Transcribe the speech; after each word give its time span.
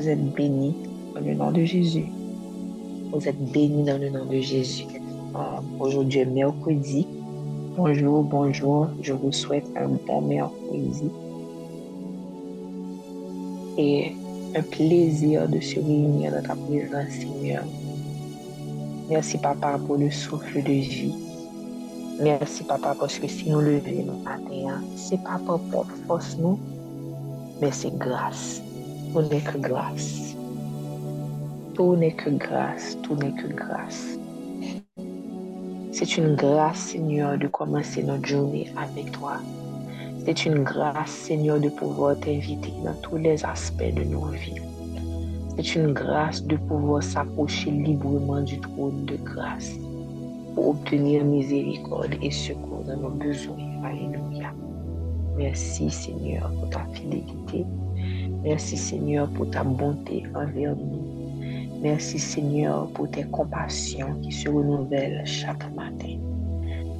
vous 0.00 0.08
êtes 0.08 0.34
bénie 0.34 0.74
dans 1.14 1.20
le 1.20 1.34
nom 1.34 1.50
de 1.50 1.62
Jésus. 1.62 2.06
Vous 3.12 3.28
êtes 3.28 3.52
bénie 3.52 3.84
dans 3.84 4.00
le 4.00 4.08
nom 4.08 4.24
de 4.24 4.40
Jésus. 4.40 4.86
Euh, 5.36 5.60
aujourd'hui 5.78 6.20
est 6.20 6.24
mercredi. 6.24 7.06
Bonjour, 7.76 8.22
bonjour. 8.22 8.86
Je 9.02 9.12
vous 9.12 9.30
souhaite 9.30 9.66
un 9.76 9.88
bon 10.06 10.22
mercredi. 10.22 11.10
Et 13.76 14.12
un 14.56 14.62
plaisir 14.62 15.46
de 15.46 15.60
se 15.60 15.78
réunir 15.78 16.32
dans 16.32 16.48
ta 16.48 16.54
présence, 16.54 17.12
Seigneur. 17.12 17.64
Merci, 19.10 19.36
Papa, 19.36 19.78
pour 19.86 19.98
le 19.98 20.10
souffle 20.10 20.62
de 20.62 20.72
vie. 20.72 21.14
Merci, 22.22 22.64
Papa, 22.64 22.96
parce 22.98 23.18
que 23.18 23.28
si 23.28 23.50
nous 23.50 23.60
levons 23.60 24.18
matin, 24.24 24.80
c'est 24.96 25.22
pas 25.22 25.38
pour 25.46 25.86
force 26.06 26.38
nous, 26.38 26.58
mais 27.60 27.70
c'est 27.70 27.94
grâce. 27.98 28.62
Tout 29.12 29.22
n'est 29.22 29.40
que 29.40 29.58
grâce. 29.58 30.36
Tout 31.74 31.96
n'est 31.96 32.12
que 32.12 32.30
grâce. 32.30 32.96
Tout 33.02 33.16
n'est 33.16 33.32
que 33.32 33.48
grâce. 33.48 34.16
C'est 35.90 36.16
une 36.16 36.36
grâce, 36.36 36.78
Seigneur, 36.78 37.36
de 37.36 37.48
commencer 37.48 38.04
notre 38.04 38.26
journée 38.26 38.72
avec 38.76 39.10
toi. 39.10 39.38
C'est 40.24 40.46
une 40.46 40.62
grâce, 40.62 41.10
Seigneur, 41.10 41.58
de 41.58 41.70
pouvoir 41.70 42.20
t'inviter 42.20 42.72
dans 42.84 42.94
tous 43.02 43.16
les 43.16 43.44
aspects 43.44 43.94
de 43.94 44.04
nos 44.04 44.26
vies. 44.26 44.62
C'est 45.56 45.74
une 45.74 45.92
grâce 45.92 46.44
de 46.44 46.56
pouvoir 46.56 47.02
s'approcher 47.02 47.72
librement 47.72 48.42
du 48.42 48.60
trône 48.60 49.04
de 49.06 49.16
grâce 49.16 49.72
pour 50.54 50.68
obtenir 50.68 51.24
miséricorde 51.24 52.14
et 52.22 52.30
secours 52.30 52.84
dans 52.86 52.96
nos 52.96 53.10
besoins. 53.10 53.56
Alléluia. 53.84 54.52
Merci, 55.36 55.90
Seigneur, 55.90 56.52
pour 56.60 56.70
ta 56.70 56.84
fidélité. 56.92 57.66
Merci 58.42 58.76
Seigneur 58.76 59.28
pour 59.30 59.50
ta 59.50 59.62
bonté 59.62 60.24
envers 60.34 60.74
nous. 60.74 61.20
Merci 61.82 62.18
Seigneur 62.18 62.88
pour 62.92 63.10
tes 63.10 63.24
compassions 63.24 64.14
qui 64.22 64.32
se 64.32 64.48
renouvellent 64.48 65.26
chaque 65.26 65.70
matin. 65.74 66.18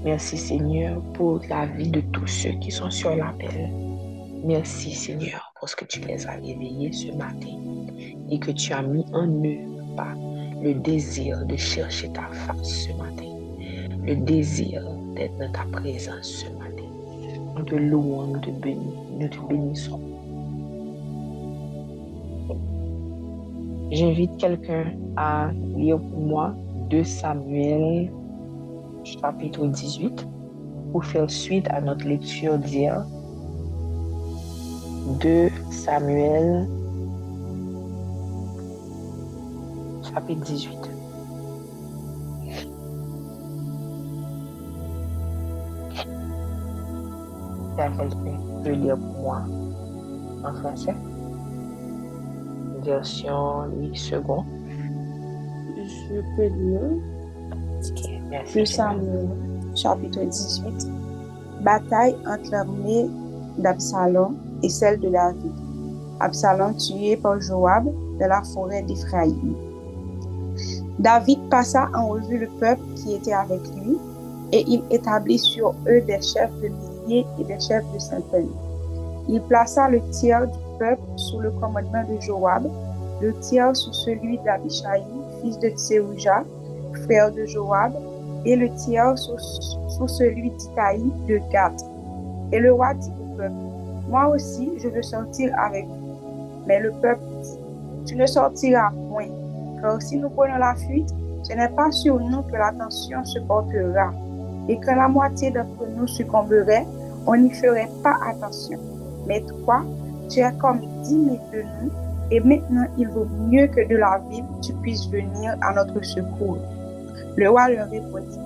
Merci 0.04 0.36
Seigneur 0.36 1.02
pour 1.14 1.40
la 1.48 1.66
vie 1.66 1.88
de 1.88 2.00
tous 2.12 2.26
ceux 2.26 2.52
qui 2.60 2.70
sont 2.70 2.90
sur 2.90 3.14
l'appel. 3.16 3.70
Merci 4.44 4.92
Seigneur 4.92 5.52
parce 5.60 5.74
que 5.74 5.84
tu 5.86 6.00
les 6.00 6.26
as 6.26 6.32
réveillés 6.32 6.92
ce 6.92 7.12
matin 7.12 7.58
et 8.30 8.38
que 8.38 8.50
tu 8.50 8.72
as 8.72 8.82
mis 8.82 9.04
en 9.12 9.26
eux 9.26 9.94
pas 9.96 10.14
le 10.62 10.74
désir 10.74 11.44
de 11.46 11.56
chercher 11.56 12.10
ta 12.12 12.28
face 12.32 12.86
ce 12.86 12.92
matin, 12.92 13.34
le 14.04 14.14
désir 14.16 14.82
d'être 15.14 15.36
dans 15.38 15.52
ta 15.52 15.64
présence 15.72 16.44
ce 16.44 16.46
matin. 16.58 16.84
Nous 17.56 17.64
te 17.64 17.74
louons, 17.74 18.26
nous 18.26 18.40
te 18.40 18.50
nous 18.50 19.28
te 19.28 19.38
bénissons. 19.48 20.09
J'invite 23.90 24.36
quelqu'un 24.36 24.92
à 25.16 25.50
lire 25.76 25.98
pour 25.98 26.20
moi 26.20 26.54
2 26.90 27.02
Samuel 27.02 28.12
chapitre 29.02 29.66
18 29.66 30.26
pour 30.92 31.04
faire 31.04 31.28
suite 31.28 31.66
à 31.70 31.80
notre 31.80 32.06
lecture 32.06 32.56
d'hier. 32.58 33.04
2 35.20 35.48
Samuel 35.70 36.68
chapitre 40.04 40.44
18. 40.44 40.90
quelqu'un 47.76 48.08
peut 48.62 48.70
lire 48.72 48.96
pour 48.98 49.22
moi 49.22 49.42
en 50.44 50.52
français 50.54 50.94
version 52.80 53.64
8 53.80 53.96
secondes. 53.96 54.44
Je 55.76 56.20
peux 56.36 56.46
lire. 56.46 56.80
merci. 58.28 58.66
Samuel, 58.66 59.28
chapitre 59.74 60.20
18. 60.20 60.88
Bataille 61.62 62.16
entre 62.26 62.50
l'armée 62.50 63.08
d'Absalom 63.58 64.36
et 64.62 64.68
celle 64.68 64.98
de 65.00 65.08
David. 65.08 65.52
Absalom 66.20 66.74
tué 66.76 67.16
par 67.16 67.40
Joab 67.40 67.86
de 68.18 68.24
la 68.24 68.42
forêt 68.42 68.82
d'Éphraïm. 68.82 69.54
David 70.98 71.38
passa 71.48 71.88
en 71.94 72.08
revue 72.08 72.38
le 72.38 72.48
peuple 72.58 72.82
qui 72.96 73.14
était 73.14 73.32
avec 73.32 73.60
lui 73.76 73.96
et 74.52 74.64
il 74.68 74.82
établit 74.90 75.38
sur 75.38 75.74
eux 75.88 76.00
des 76.02 76.20
chefs 76.20 76.52
de 76.60 76.68
milliers 76.68 77.26
et 77.38 77.44
des 77.44 77.60
chefs 77.60 77.90
de 77.94 77.98
centaines. 77.98 78.50
Il 79.28 79.40
plaça 79.42 79.88
le 79.88 80.00
tiers 80.10 80.46
du 80.46 80.58
peuple 80.80 81.02
sous 81.16 81.38
le 81.38 81.50
commandement 81.50 82.02
de 82.02 82.20
Joab, 82.20 82.66
le 83.20 83.34
tiers 83.40 83.76
sous 83.76 83.92
celui 83.92 84.38
d'Abishai, 84.38 85.02
fils 85.42 85.58
de 85.58 85.68
Tseouja, 85.68 86.42
frère 87.04 87.30
de 87.30 87.44
Joab, 87.44 87.92
et 88.46 88.56
le 88.56 88.70
tiers 88.74 89.16
sous, 89.18 90.08
celui 90.08 90.50
d'Itaï 90.50 91.02
de 91.28 91.38
Gath. 91.52 91.84
Et 92.52 92.58
le 92.58 92.72
roi 92.72 92.94
dit 92.94 93.10
au 93.10 93.36
peuple, 93.36 93.52
Moi 94.08 94.28
aussi, 94.28 94.72
je 94.78 94.88
veux 94.88 95.02
sortir 95.02 95.52
avec 95.58 95.84
vous. 95.86 96.18
Mais 96.66 96.80
le 96.80 96.90
peuple 96.92 97.22
dit, 97.42 97.58
Tu 98.06 98.16
ne 98.16 98.26
sortiras 98.26 98.90
point, 99.10 99.28
car 99.82 100.00
si 100.00 100.16
nous 100.16 100.30
prenons 100.30 100.56
la 100.56 100.74
fuite, 100.74 101.12
ce 101.42 101.52
n'est 101.52 101.68
pas 101.68 101.90
sur 101.90 102.18
nous 102.18 102.42
que 102.42 102.52
l'attention 102.56 103.22
se 103.24 103.38
portera. 103.40 104.12
Et 104.68 104.78
quand 104.80 104.94
la 104.94 105.08
moitié 105.08 105.50
d'entre 105.50 105.86
nous 105.94 106.06
succomberait, 106.06 106.86
on 107.26 107.36
n'y 107.36 107.50
ferait 107.50 107.90
pas 108.02 108.16
attention. 108.26 108.78
Mais 109.26 109.42
toi, 109.42 109.84
tu 110.30 110.40
es 110.40 110.52
comme 110.58 110.80
dix 111.02 111.16
mille 111.16 111.40
de 111.52 111.62
nous, 111.62 111.90
et 112.30 112.40
maintenant 112.40 112.86
il 112.96 113.08
vaut 113.08 113.26
mieux 113.48 113.66
que 113.66 113.86
de 113.88 113.96
la 113.96 114.20
ville 114.30 114.44
tu 114.62 114.72
puisses 114.74 115.08
venir 115.10 115.56
à 115.60 115.74
notre 115.74 116.02
secours. 116.04 116.58
Le 117.36 117.50
roi 117.50 117.68
leur 117.70 117.90
répondit, 117.90 118.38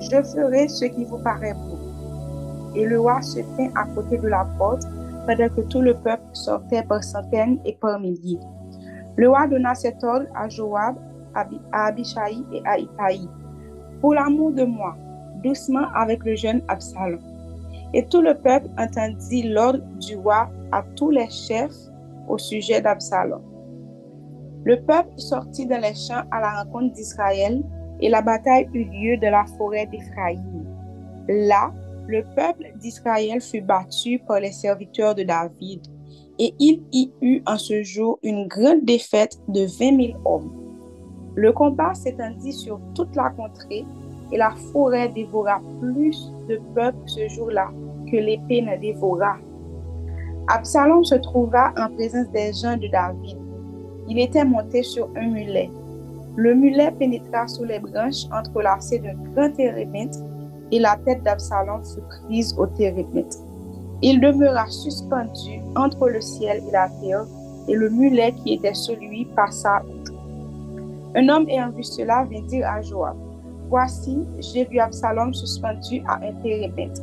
je 0.00 0.22
ferai 0.22 0.68
ce 0.68 0.86
qui 0.86 1.04
vous 1.04 1.18
paraît 1.18 1.54
bon. 1.54 1.78
Et 2.74 2.86
le 2.86 3.00
roi 3.00 3.22
se 3.22 3.40
tint 3.56 3.70
à 3.74 3.84
côté 3.94 4.18
de 4.18 4.28
la 4.28 4.46
porte, 4.58 4.86
pendant 5.26 5.48
que 5.48 5.60
tout 5.62 5.80
le 5.80 5.94
peuple 5.94 6.22
sortait 6.32 6.82
par 6.82 7.02
centaines 7.02 7.58
et 7.64 7.76
par 7.80 7.98
milliers. 7.98 8.40
Le 9.16 9.28
roi 9.28 9.46
donna 9.46 9.74
cet 9.74 10.04
ordre 10.04 10.26
à 10.34 10.48
Joab, 10.48 10.96
à 11.34 11.46
Abishai 11.86 12.38
et 12.52 12.62
à 12.64 12.78
Itaï. 12.78 13.28
Pour 14.00 14.14
l'amour 14.14 14.52
de 14.52 14.64
moi, 14.64 14.94
doucement 15.42 15.88
avec 15.94 16.24
le 16.24 16.36
jeune 16.36 16.62
Absalom. 16.68 17.18
Et 17.94 18.04
tout 18.06 18.20
le 18.20 18.34
peuple 18.34 18.68
entendit 18.78 19.44
l'ordre 19.44 19.84
du 20.00 20.16
roi 20.16 20.48
à 20.72 20.82
tous 20.96 21.10
les 21.10 21.30
chefs 21.30 21.90
au 22.28 22.38
sujet 22.38 22.80
d'Absalom. 22.80 23.42
Le 24.64 24.80
peuple 24.82 25.10
sortit 25.16 25.66
dans 25.66 25.80
les 25.80 25.94
champs 25.94 26.24
à 26.32 26.40
la 26.40 26.62
rencontre 26.62 26.92
d'Israël 26.94 27.62
et 28.00 28.08
la 28.08 28.20
bataille 28.20 28.68
eut 28.74 28.84
lieu 28.84 29.16
dans 29.16 29.30
la 29.30 29.44
forêt 29.56 29.86
d'Éphraïm. 29.86 30.66
Là, 31.28 31.72
le 32.08 32.22
peuple 32.34 32.72
d'Israël 32.76 33.40
fut 33.40 33.60
battu 33.60 34.18
par 34.18 34.40
les 34.40 34.52
serviteurs 34.52 35.14
de 35.14 35.22
David 35.22 35.86
et 36.38 36.54
il 36.58 36.82
y 36.92 37.10
eut 37.22 37.42
en 37.46 37.58
ce 37.58 37.82
jour 37.82 38.18
une 38.22 38.46
grande 38.46 38.84
défaite 38.84 39.38
de 39.48 39.62
vingt 39.78 39.96
mille 39.96 40.16
hommes. 40.24 40.52
Le 41.34 41.52
combat 41.52 41.94
s'étendit 41.94 42.52
sur 42.52 42.80
toute 42.94 43.14
la 43.16 43.30
contrée 43.30 43.84
et 44.32 44.36
la 44.36 44.50
forêt 44.72 45.08
dévora 45.08 45.60
plus 45.80 46.32
de 46.48 46.60
peuple 46.74 46.98
ce 47.06 47.28
jour-là 47.28 47.70
que 48.10 48.16
l'épée 48.16 48.62
ne 48.62 48.76
dévora. 48.80 49.36
Absalom 50.48 51.04
se 51.04 51.16
trouva 51.16 51.72
en 51.76 51.92
présence 51.94 52.28
des 52.30 52.52
gens 52.52 52.76
de 52.76 52.88
David. 52.88 53.36
Il 54.08 54.18
était 54.18 54.44
monté 54.44 54.82
sur 54.82 55.08
un 55.16 55.28
mulet. 55.28 55.70
Le 56.36 56.54
mulet 56.54 56.92
pénétra 56.92 57.48
sous 57.48 57.64
les 57.64 57.80
branches 57.80 58.26
entrelacées 58.32 59.00
d'un 59.00 59.14
grand 59.32 59.50
térébinthe 59.50 60.16
et 60.70 60.78
la 60.78 60.96
tête 61.04 61.22
d'Absalom 61.22 61.82
fut 61.84 62.00
prise 62.02 62.54
au 62.58 62.66
térébinthe. 62.66 63.38
Il 64.02 64.20
demeura 64.20 64.66
suspendu 64.68 65.60
entre 65.74 66.08
le 66.08 66.20
ciel 66.20 66.62
et 66.68 66.70
la 66.70 66.88
terre 67.00 67.24
et 67.66 67.74
le 67.74 67.88
mulet 67.90 68.32
qui 68.32 68.54
était 68.54 68.74
sur 68.74 68.96
lui 68.96 69.24
passa 69.34 69.82
outre. 69.82 70.12
Un 71.16 71.28
homme 71.28 71.48
ayant 71.48 71.70
vu 71.70 71.82
cela 71.82 72.24
vint 72.30 72.42
dire 72.42 72.68
à 72.68 72.82
Joab, 72.82 73.16
Voici, 73.68 74.18
j'ai 74.38 74.64
vu 74.64 74.78
Absalom 74.78 75.34
suspendu 75.34 76.02
à 76.06 76.16
un 76.16 76.32
térébinthe. 76.42 77.02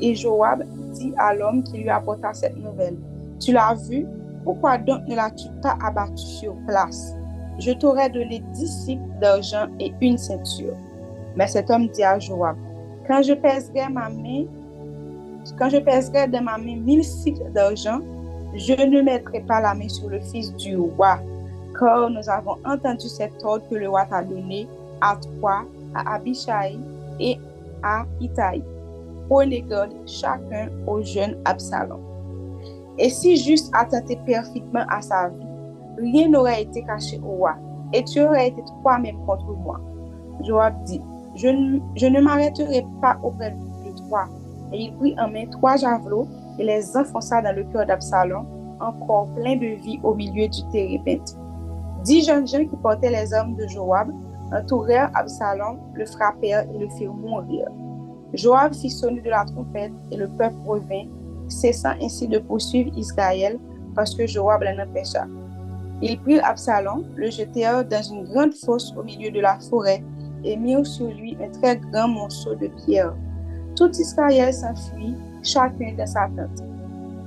Et 0.00 0.14
Joab 0.14 0.62
dit 0.92 1.12
à 1.16 1.34
l'homme 1.34 1.62
qui 1.62 1.78
lui 1.78 1.88
apporta 1.88 2.34
cette 2.34 2.56
nouvelle, 2.56 2.96
Tu 3.40 3.52
l'as 3.52 3.74
vu, 3.88 4.06
pourquoi 4.44 4.78
donc 4.78 5.06
ne 5.08 5.16
l'as-tu 5.16 5.48
pas 5.62 5.76
abattu 5.82 6.18
sur 6.18 6.54
place? 6.66 7.14
Je 7.58 7.72
t'aurais 7.72 8.10
donné 8.10 8.42
dix 8.52 8.84
cycles 8.84 9.02
d'argent 9.20 9.66
et 9.80 9.92
une 10.02 10.18
ceinture. 10.18 10.74
Mais 11.34 11.46
cet 11.46 11.70
homme 11.70 11.88
dit 11.88 12.04
à 12.04 12.18
Joab, 12.18 12.56
Quand 13.06 13.22
je 13.22 13.32
pèserai 13.32 13.86
quand 15.58 15.70
je 15.70 15.78
pèserai 15.78 16.26
de 16.26 16.38
ma 16.38 16.58
main 16.58 16.76
mille 16.76 17.04
cycles 17.04 17.50
d'argent, 17.52 18.00
je 18.54 18.72
ne 18.72 19.02
mettrai 19.02 19.40
pas 19.40 19.60
la 19.60 19.74
main 19.74 19.88
sur 19.88 20.08
le 20.08 20.20
fils 20.20 20.52
du 20.56 20.76
roi, 20.76 21.18
car 21.78 22.10
nous 22.10 22.28
avons 22.28 22.56
entendu 22.64 23.08
cet 23.08 23.32
ordre 23.44 23.64
que 23.70 23.76
le 23.76 23.88
roi 23.88 24.04
t'a 24.06 24.22
donné 24.22 24.66
à 25.00 25.16
toi, 25.16 25.64
à 25.98 26.14
Abishai 26.14 26.78
et 27.20 27.38
à 27.82 28.04
Itaï 28.20 28.62
prenez 29.28 29.62
garde 29.62 29.94
chacun 30.06 30.68
au 30.86 31.02
jeune 31.02 31.36
Absalom. 31.44 32.00
Et 32.98 33.10
si 33.10 33.36
juste 33.36 33.70
attentait 33.74 34.18
perfidement 34.24 34.84
à 34.88 35.02
sa 35.02 35.28
vie, 35.28 35.46
rien 35.98 36.28
n'aurait 36.28 36.62
été 36.62 36.82
caché 36.82 37.20
au 37.22 37.36
roi, 37.36 37.54
et 37.92 38.02
tu 38.04 38.22
aurais 38.22 38.48
été 38.48 38.62
toi-même 38.82 39.18
contre 39.26 39.52
moi. 39.52 39.80
Joab 40.42 40.74
dit, 40.84 41.00
je, 41.34 41.48
ne 41.48 42.20
m'arrêterai 42.20 42.86
pas 43.00 43.18
auprès 43.22 43.50
de 43.50 44.08
toi. 44.08 44.24
Et 44.72 44.84
il 44.84 44.94
prit 44.96 45.14
en 45.20 45.28
main 45.28 45.46
trois 45.46 45.76
javelots 45.76 46.26
et 46.58 46.64
les 46.64 46.96
enfonça 46.96 47.42
dans 47.42 47.54
le 47.54 47.64
cœur 47.64 47.86
d'Absalom, 47.86 48.46
encore 48.80 49.26
plein 49.34 49.56
de 49.56 49.80
vie 49.82 50.00
au 50.02 50.14
milieu 50.14 50.48
du 50.48 50.62
térébinthe. 50.72 51.36
Dix 52.04 52.26
jeunes 52.26 52.46
gens 52.46 52.66
qui 52.66 52.76
portaient 52.76 53.10
les 53.10 53.32
hommes 53.34 53.54
de 53.56 53.66
Joab 53.68 54.10
entourèrent 54.52 55.10
Absalom, 55.14 55.78
le 55.94 56.06
frappèrent 56.06 56.66
et 56.72 56.78
le 56.78 56.88
firent 56.90 57.12
mourir. 57.12 57.66
Joab 58.34 58.74
fit 58.74 58.90
sonner 58.90 59.20
de 59.20 59.30
la 59.30 59.44
trompette 59.44 59.92
et 60.10 60.16
le 60.16 60.28
peuple 60.28 60.56
revint, 60.66 61.06
cessant 61.48 61.94
ainsi 62.00 62.28
de 62.28 62.38
poursuivre 62.38 62.90
Israël 62.96 63.58
parce 63.94 64.14
que 64.14 64.26
Joab 64.26 64.62
l'en 64.62 64.82
empêcha. 64.82 65.26
Ils 66.02 66.20
prirent 66.20 66.44
Absalom, 66.44 67.04
le 67.16 67.30
jetèrent 67.30 67.84
dans 67.84 68.02
une 68.02 68.24
grande 68.24 68.52
fosse 68.54 68.94
au 68.96 69.02
milieu 69.02 69.30
de 69.30 69.40
la 69.40 69.58
forêt 69.58 70.02
et 70.44 70.56
mirent 70.56 70.86
sur 70.86 71.08
lui 71.08 71.36
un 71.42 71.48
très 71.48 71.78
grand 71.78 72.08
morceau 72.08 72.54
de 72.54 72.68
pierre. 72.84 73.14
Tout 73.76 73.90
Israël 73.90 74.52
s'enfuit, 74.52 75.16
chacun 75.42 75.94
dans 75.96 76.06
sa 76.06 76.28
tente. 76.28 76.62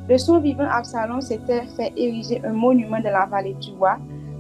De 0.08 0.18
son 0.18 0.40
vivant, 0.40 0.68
Absalom 0.70 1.22
s'était 1.22 1.66
fait 1.76 1.94
ériger 1.96 2.42
un 2.44 2.54
monument 2.54 3.00
dans 3.00 3.12
la 3.12 3.26
vallée 3.26 3.56
du 3.56 3.72
roi, 3.74 3.98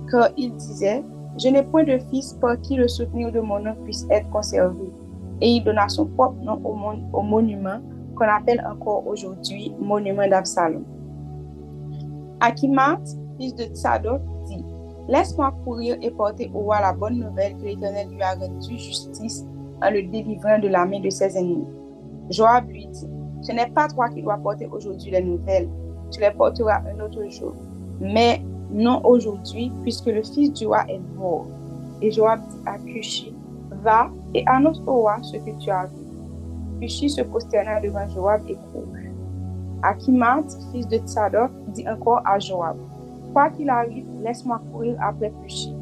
car 0.09 0.29
il 0.37 0.55
disait 0.55 1.03
Je 1.41 1.47
n'ai 1.47 1.63
point 1.63 1.83
de 1.83 1.97
fils 2.11 2.33
par 2.33 2.59
qui 2.59 2.75
le 2.75 2.87
soutenir 2.89 3.31
de 3.31 3.39
mon 3.39 3.59
nom 3.59 3.73
puisse 3.85 4.05
être 4.09 4.29
conservé. 4.29 4.91
Et 5.39 5.47
il 5.47 5.63
donna 5.63 5.87
son 5.87 6.05
propre 6.05 6.35
nom 6.41 6.59
au, 6.65 7.17
au 7.17 7.21
monument 7.21 7.79
qu'on 8.15 8.27
appelle 8.27 8.61
encore 8.69 9.07
aujourd'hui 9.07 9.73
monument 9.79 10.27
d'Absalom. 10.27 10.83
Akimat, 12.41 12.99
fils 13.37 13.55
de 13.55 13.63
Tsadok, 13.73 14.21
dit 14.47 14.65
Laisse-moi 15.07 15.53
courir 15.63 15.97
et 16.01 16.11
porter 16.11 16.51
au 16.53 16.59
roi 16.59 16.81
la 16.81 16.93
bonne 16.93 17.19
nouvelle 17.19 17.55
que 17.57 17.63
l'Éternel 17.63 18.09
lui 18.09 18.21
a 18.21 18.35
rendu 18.35 18.77
justice 18.77 19.45
en 19.81 19.91
le 19.91 20.03
délivrant 20.03 20.59
de 20.59 20.67
la 20.67 20.85
main 20.85 20.99
de 20.99 21.09
ses 21.09 21.37
ennemis. 21.37 21.67
Joab 22.29 22.69
lui 22.69 22.85
dit 22.87 23.07
Ce 23.41 23.53
n'est 23.53 23.69
pas 23.69 23.87
toi 23.87 24.09
qui 24.09 24.21
dois 24.21 24.37
porter 24.37 24.67
aujourd'hui 24.67 25.11
les 25.11 25.21
nouvelles, 25.21 25.69
tu 26.11 26.19
les 26.19 26.31
porteras 26.31 26.81
un 26.93 26.99
autre 26.99 27.25
jour. 27.29 27.53
Mais 28.01 28.41
non 28.71 29.01
aujourd'hui, 29.03 29.71
puisque 29.83 30.07
le 30.07 30.21
fils 30.21 30.53
du 30.53 30.67
roi 30.67 30.83
est 30.87 31.01
mort. 31.17 31.47
Et 32.01 32.11
Joab 32.11 32.39
dit 32.49 32.57
à 32.65 32.77
Cushi 32.77 33.33
Va 33.83 34.09
et 34.33 34.43
annonce 34.47 34.81
au 34.85 35.01
roi 35.01 35.17
ce 35.21 35.37
que 35.37 35.51
tu 35.59 35.69
as 35.69 35.85
vu. 35.85 35.95
Cushi 36.81 37.09
se 37.09 37.21
prosterna 37.21 37.79
devant 37.81 38.07
Joab 38.09 38.41
et 38.47 38.57
courut. 38.71 39.11
Akimat, 39.81 40.43
fils 40.71 40.87
de 40.87 40.97
Tsadok, 40.97 41.51
dit 41.73 41.87
encore 41.89 42.21
à 42.25 42.37
Joab 42.39 42.77
Quoi 43.33 43.49
qu'il 43.51 43.69
arrive, 43.69 44.05
laisse-moi 44.23 44.61
courir 44.71 44.97
après 45.01 45.31
Cushi. 45.41 45.73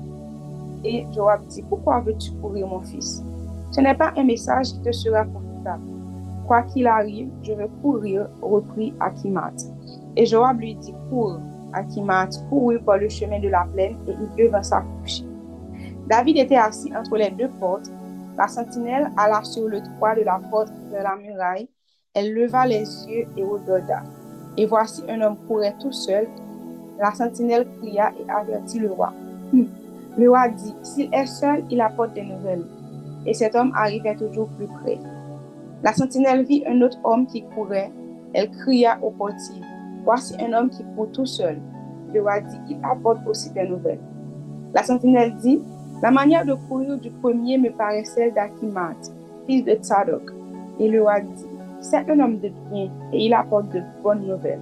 Et 0.84 1.06
Joab 1.14 1.46
dit 1.48 1.64
Pourquoi 1.68 2.00
veux-tu 2.02 2.32
courir, 2.34 2.68
mon 2.68 2.82
fils? 2.82 3.24
Ce 3.72 3.82
n'est 3.82 3.96
pas 3.96 4.14
un 4.16 4.24
message 4.24 4.74
qui 4.74 4.82
te 4.82 4.92
sera 4.92 5.26
confortable. 5.26 5.84
Quoi 6.48 6.62
qu'il 6.64 6.88
arrive, 6.88 7.30
je 7.44 7.54
veux 7.54 7.68
courir, 7.82 8.28
reprit 8.42 8.94
Akimat. 9.00 9.54
Et 10.16 10.26
Joab 10.26 10.60
lui 10.60 10.76
dit 10.76 10.94
Cours. 11.10 11.40
Akimat 11.74 12.30
courut 12.50 12.80
par 12.80 12.98
le 12.98 13.10
chemin 13.10 13.40
de 13.40 13.50
la 13.50 13.66
plaine 13.74 13.98
et 14.08 14.12
il 14.12 14.46
devint 14.46 14.64
sa 14.64 14.82
coucher. 14.82 15.26
David 16.08 16.38
était 16.38 16.56
assis 16.56 16.92
entre 16.96 17.18
les 17.18 17.30
deux 17.32 17.50
portes. 17.60 17.92
La 18.38 18.48
sentinelle 18.48 19.12
alla 19.18 19.44
sur 19.44 19.68
le 19.68 19.82
toit 19.82 20.16
de 20.16 20.22
la 20.22 20.40
porte 20.50 20.72
de 20.92 20.96
la 20.96 21.16
muraille. 21.16 21.68
Elle 22.14 22.34
leva 22.34 22.66
les 22.66 22.84
yeux 23.08 23.28
et 23.36 23.44
regarda. 23.44 24.04
Et 24.58 24.66
voici 24.66 25.04
un 25.10 25.22
homme 25.22 25.38
courait 25.48 25.76
tout 25.80 25.92
seul. 25.92 26.28
La 27.00 27.14
sentinelle 27.14 27.68
cria 27.80 28.12
et 28.20 28.30
avertit 28.32 28.80
le 28.80 28.92
roi. 28.92 29.14
Hum. 29.54 29.68
Le 30.18 30.30
roi 30.30 30.50
dit, 30.50 30.74
s'il 30.82 31.14
est 31.14 31.28
seul, 31.28 31.64
il 31.70 31.80
apporte 31.80 32.14
des 32.14 32.24
nouvelles. 32.24 32.66
Et 33.26 33.34
cet 33.34 33.56
homme 33.56 33.72
arrivait 33.76 34.16
toujours 34.16 34.48
plus 34.58 34.68
près. 34.82 34.98
La 35.84 35.94
sentinelle 35.94 36.44
vit 36.44 36.64
un 36.66 36.82
autre 36.82 36.98
homme 37.04 37.28
qui 37.28 37.44
courait. 37.44 37.92
Elle 38.34 38.50
cria 38.50 38.98
au 39.04 39.12
portier. 39.12 39.62
Voici 40.08 40.36
un 40.40 40.54
homme 40.54 40.70
qui 40.70 40.86
court 40.96 41.12
tout 41.12 41.26
seul. 41.26 41.58
Le 42.14 42.22
roi 42.22 42.40
dit, 42.40 42.58
il 42.70 42.78
apporte 42.82 43.28
aussi 43.28 43.50
des 43.50 43.68
nouvelles. 43.68 44.00
La 44.74 44.82
sentinelle 44.82 45.36
dit, 45.36 45.60
la 46.02 46.12
manière 46.12 46.46
de 46.46 46.54
courir 46.54 46.98
du 46.98 47.10
premier 47.10 47.58
me 47.58 47.70
paraît 47.72 48.06
celle 48.06 48.34
d'Akimat, 48.34 48.96
fils 49.46 49.66
de 49.66 49.74
Tzadok. 49.74 50.32
Et 50.80 50.88
le 50.88 51.02
roi 51.02 51.20
dit, 51.20 51.46
c'est 51.82 52.10
un 52.10 52.22
homme 52.22 52.40
de 52.40 52.50
bien 52.72 52.90
et 53.12 53.26
il 53.26 53.34
apporte 53.34 53.68
de 53.74 53.82
bonnes 54.02 54.26
nouvelles. 54.26 54.62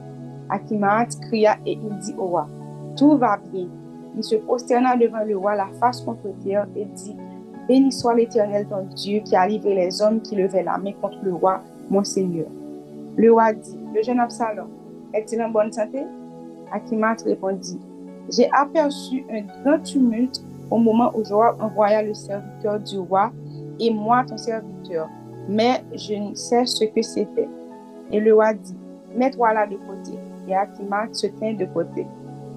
Akimat 0.49 1.09
cria 1.29 1.57
et 1.63 1.73
il 1.73 1.95
dit 1.99 2.15
au 2.17 2.25
roi, 2.25 2.47
tout 2.97 3.15
va 3.15 3.37
bien. 3.53 3.67
Il 4.17 4.23
se 4.23 4.37
prosterna 4.37 4.97
devant 4.97 5.23
le 5.23 5.37
roi 5.37 5.53
la 5.53 5.67
face 5.79 6.01
contre 6.01 6.23
terre 6.43 6.65
et 6.75 6.85
dit, 6.85 7.15
Béni 7.67 7.91
soit 7.91 8.15
l'Éternel 8.15 8.65
ton 8.65 8.87
Dieu 8.95 9.19
qui 9.19 9.35
a 9.35 9.47
livré 9.47 9.75
les 9.75 10.01
hommes 10.01 10.21
qui 10.21 10.35
levaient 10.37 10.63
la 10.63 10.79
main 10.79 10.93
contre 10.99 11.19
le 11.21 11.35
roi, 11.35 11.61
mon 11.91 12.03
Seigneur. 12.03 12.47
Le 13.15 13.31
roi 13.31 13.53
dit, 13.53 13.77
le 13.93 14.01
jeune 14.01 14.19
Absalom, 14.19 14.69
est-il 15.15 15.41
en 15.41 15.49
bonne 15.49 15.71
santé 15.71 16.03
Akimat 16.71 17.15
répondit, 17.25 17.79
j'ai 18.29 18.49
aperçu 18.51 19.23
un 19.31 19.41
grand 19.63 19.79
tumulte 19.79 20.43
au 20.71 20.77
moment 20.77 21.11
où 21.15 21.23
Joab 21.23 21.61
envoya 21.61 22.01
le 22.01 22.13
serviteur 22.13 22.79
du 22.79 22.97
roi 22.97 23.31
et 23.79 23.93
moi 23.93 24.23
ton 24.27 24.37
serviteur, 24.37 25.07
mais 25.47 25.83
je 25.93 26.15
ne 26.15 26.33
sais 26.33 26.65
ce 26.65 26.85
que 26.85 27.01
c'était. 27.01 27.47
Et 28.11 28.19
le 28.19 28.33
roi 28.33 28.53
dit, 28.53 28.75
mets-toi 29.15 29.53
là 29.53 29.67
de 29.67 29.75
côté. 29.75 30.17
Et 30.47 30.55
Akimat 30.55 31.07
se 31.11 31.27
tint 31.27 31.53
de 31.53 31.65
côté. 31.65 32.05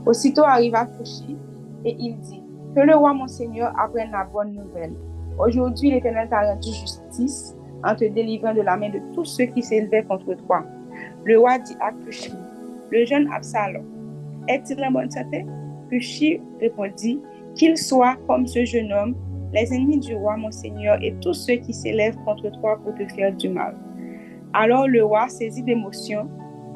Aussitôt 0.06 0.44
arriva 0.44 0.86
Kushi 0.86 1.36
et 1.84 1.96
il 1.98 2.18
dit, 2.20 2.42
que 2.74 2.80
le 2.80 2.94
roi 2.94 3.12
mon 3.12 3.28
Seigneur 3.28 3.72
apprenne 3.78 4.10
la 4.10 4.24
bonne 4.24 4.54
nouvelle. 4.54 4.94
Aujourd'hui, 5.38 5.90
l'Éternel 5.90 6.28
t'a 6.28 6.40
rendu 6.40 6.68
justice 6.68 7.56
en 7.84 7.94
te 7.94 8.04
délivrant 8.04 8.54
de 8.54 8.60
la 8.60 8.76
main 8.76 8.90
de 8.90 9.00
tous 9.14 9.24
ceux 9.24 9.44
qui 9.44 9.62
s'élevaient 9.62 10.04
contre 10.04 10.34
toi. 10.34 10.64
Le 11.24 11.38
roi 11.38 11.58
dit 11.58 11.76
à 11.80 11.92
Kushi, 11.92 12.32
le 12.90 13.04
jeune 13.04 13.28
Absalom, 13.32 13.84
est-il 14.48 14.82
en 14.84 14.90
bonne 14.90 15.10
santé? 15.10 15.44
Kushi 15.90 16.40
répondit, 16.60 17.20
qu'il 17.54 17.76
soit 17.76 18.16
comme 18.26 18.46
ce 18.46 18.64
jeune 18.64 18.92
homme, 18.92 19.14
les 19.52 19.72
ennemis 19.74 19.98
du 19.98 20.14
roi, 20.14 20.36
mon 20.36 20.50
Seigneur, 20.50 20.98
et 21.02 21.14
tous 21.20 21.34
ceux 21.34 21.54
qui 21.54 21.72
s'élèvent 21.72 22.16
contre 22.24 22.50
toi 22.60 22.78
pour 22.82 22.94
te 22.94 23.06
faire 23.14 23.34
du 23.34 23.48
mal. 23.48 23.74
Alors 24.52 24.86
le 24.86 25.04
roi, 25.04 25.28
saisi 25.28 25.62
d'émotion, 25.62 26.28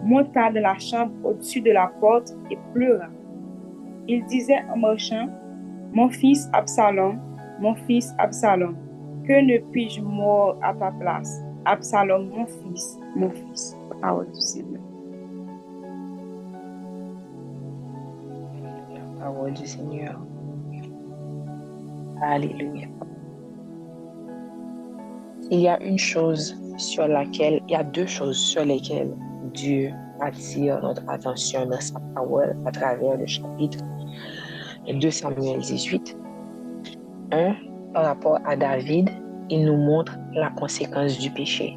monta 0.02 0.50
de 0.50 0.58
la 0.58 0.78
chambre 0.78 1.12
au-dessus 1.24 1.60
de 1.60 1.70
la 1.70 1.92
porte 2.00 2.34
et 2.50 2.58
pleura. 2.74 3.06
Il 4.08 4.24
disait 4.26 4.62
en 4.72 4.76
marchant, 4.76 5.28
mon 5.92 6.08
fils 6.08 6.48
Absalom, 6.52 7.20
mon 7.60 7.74
fils 7.74 8.12
Absalom, 8.18 8.76
que 9.26 9.40
ne 9.40 9.58
puis-je 9.70 10.00
mourir 10.00 10.56
à 10.62 10.74
ta 10.74 10.90
place? 10.90 11.40
Absalom, 11.64 12.28
mon 12.30 12.46
fils, 12.46 12.98
mon 13.14 13.30
fils. 13.30 13.76
Du 14.02 14.40
Seigneur. 14.40 14.81
Du 19.32 19.66
Seigneur. 19.66 20.20
Alléluia. 22.22 22.86
Il 25.50 25.60
y 25.60 25.68
a 25.68 25.82
une 25.82 25.98
chose 25.98 26.54
sur 26.76 27.08
laquelle, 27.08 27.60
il 27.66 27.72
y 27.72 27.74
a 27.74 27.82
deux 27.82 28.06
choses 28.06 28.36
sur 28.36 28.64
lesquelles 28.64 29.12
Dieu 29.52 29.90
attire 30.20 30.80
notre 30.82 31.02
attention 31.08 31.66
dans 31.66 31.80
sa 31.80 31.98
parole 32.14 32.56
à 32.66 32.70
travers 32.70 33.16
le 33.16 33.26
chapitre 33.26 33.78
2 34.86 35.10
Samuel 35.10 35.60
18. 35.60 36.16
Un, 37.32 37.54
par 37.94 38.04
rapport 38.04 38.38
à 38.44 38.54
David, 38.54 39.10
il 39.50 39.64
nous 39.64 39.76
montre 39.76 40.16
la 40.34 40.50
conséquence 40.50 41.18
du 41.18 41.30
péché, 41.30 41.76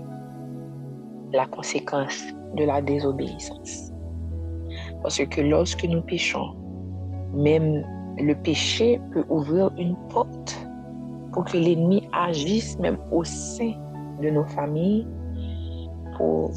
la 1.34 1.48
conséquence 1.48 2.26
de 2.56 2.66
la 2.66 2.82
désobéissance. 2.82 3.92
Parce 5.02 5.26
que 5.26 5.42
lorsque 5.42 5.86
nous 5.86 6.02
péchons, 6.02 6.65
même 7.36 7.86
le 8.18 8.34
péché 8.34 9.00
peut 9.12 9.26
ouvrir 9.30 9.72
une 9.78 9.96
porte 10.10 10.68
pour 11.32 11.46
que 11.46 11.58
l'ennemi 11.58 12.08
agisse 12.14 12.80
même 12.80 12.98
au 13.12 13.24
sein 13.24 13.74
de 14.22 14.30
nos 14.30 14.46
familles 14.46 15.06
pour 16.18 16.52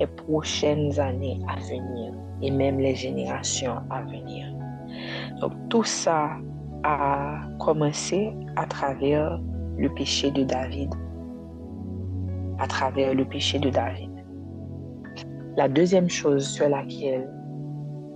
les 0.00 0.06
prochaines 0.06 0.98
années 0.98 1.40
à 1.48 1.56
venir 1.60 2.12
et 2.42 2.50
même 2.50 2.78
les 2.78 2.94
générations 2.94 3.76
à 3.90 4.02
venir. 4.02 4.52
Donc 5.40 5.52
tout 5.68 5.84
ça 5.84 6.30
a 6.82 7.40
commencé 7.60 8.32
à 8.56 8.66
travers 8.66 9.40
le 9.78 9.88
péché 9.90 10.30
de 10.30 10.42
David. 10.42 10.92
À 12.58 12.66
travers 12.66 13.14
le 13.14 13.24
péché 13.24 13.58
de 13.58 13.70
David. 13.70 14.10
La 15.56 15.68
deuxième 15.68 16.08
chose 16.08 16.46
sur 16.46 16.68
laquelle 16.68 17.30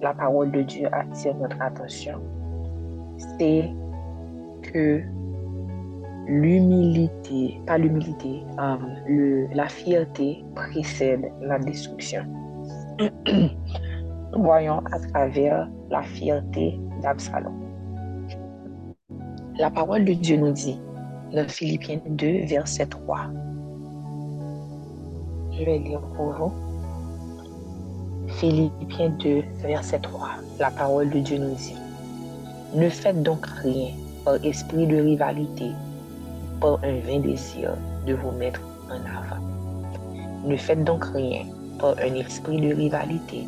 la 0.02 0.14
parole 0.14 0.50
de 0.50 0.62
Dieu 0.62 0.88
attire 0.92 1.35
notre 1.37 1.61
attention, 1.61 2.21
c'est 3.38 3.71
que 4.62 5.02
l'humilité, 6.26 7.61
pas 7.66 7.78
l'humilité, 7.78 8.42
euh, 8.59 9.47
la 9.52 9.69
fierté 9.69 10.45
précède 10.54 11.30
la 11.40 11.59
destruction. 11.59 12.25
Voyons 14.33 14.80
à 14.92 14.99
travers 15.00 15.69
la 15.90 16.02
fierté 16.02 16.78
d'Absalom. 17.02 17.61
La 19.59 19.71
parole 19.71 20.04
de 20.04 20.12
Dieu 20.12 20.37
nous 20.37 20.52
dit 20.52 20.80
dans 21.33 21.49
Philippiens 21.49 22.00
2, 22.07 22.47
verset 22.47 22.87
3. 22.87 23.19
Je 25.52 25.64
vais 25.64 25.78
lire 25.78 26.00
pour 26.16 26.33
vous. 26.33 26.70
Philippiens 28.39 29.11
2, 29.19 29.43
verset 29.63 30.01
3. 30.01 30.29
La 30.59 30.71
parole 30.71 31.11
de 31.11 31.19
Dieu 31.21 31.39
nous 31.39 31.55
dit, 31.55 31.75
Ne 32.75 32.89
faites 32.89 33.23
donc 33.23 33.45
rien 33.63 33.89
par 34.25 34.43
esprit 34.45 34.87
de 34.87 34.97
rivalité, 34.97 35.71
par 36.61 36.79
un 36.85 37.01
vain 37.01 37.21
désir 37.21 37.77
de 38.07 38.15
vous 38.15 38.31
mettre 38.33 38.61
en 38.89 38.97
avant. 38.97 39.43
Ne 40.45 40.57
faites 40.57 40.85
donc 40.85 41.05
rien 41.07 41.45
par 41.79 41.97
un 41.99 42.15
esprit 42.15 42.61
de 42.61 42.75
rivalité, 42.75 43.47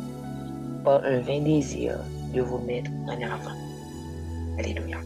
par 0.83 1.03
un 1.03 1.19
vain 1.21 1.41
désir 1.41 1.95
de 2.33 2.41
vous 2.41 2.59
mettre 2.59 2.91
en 3.07 3.15
avant. 3.15 3.57
Alléluia. 4.59 4.97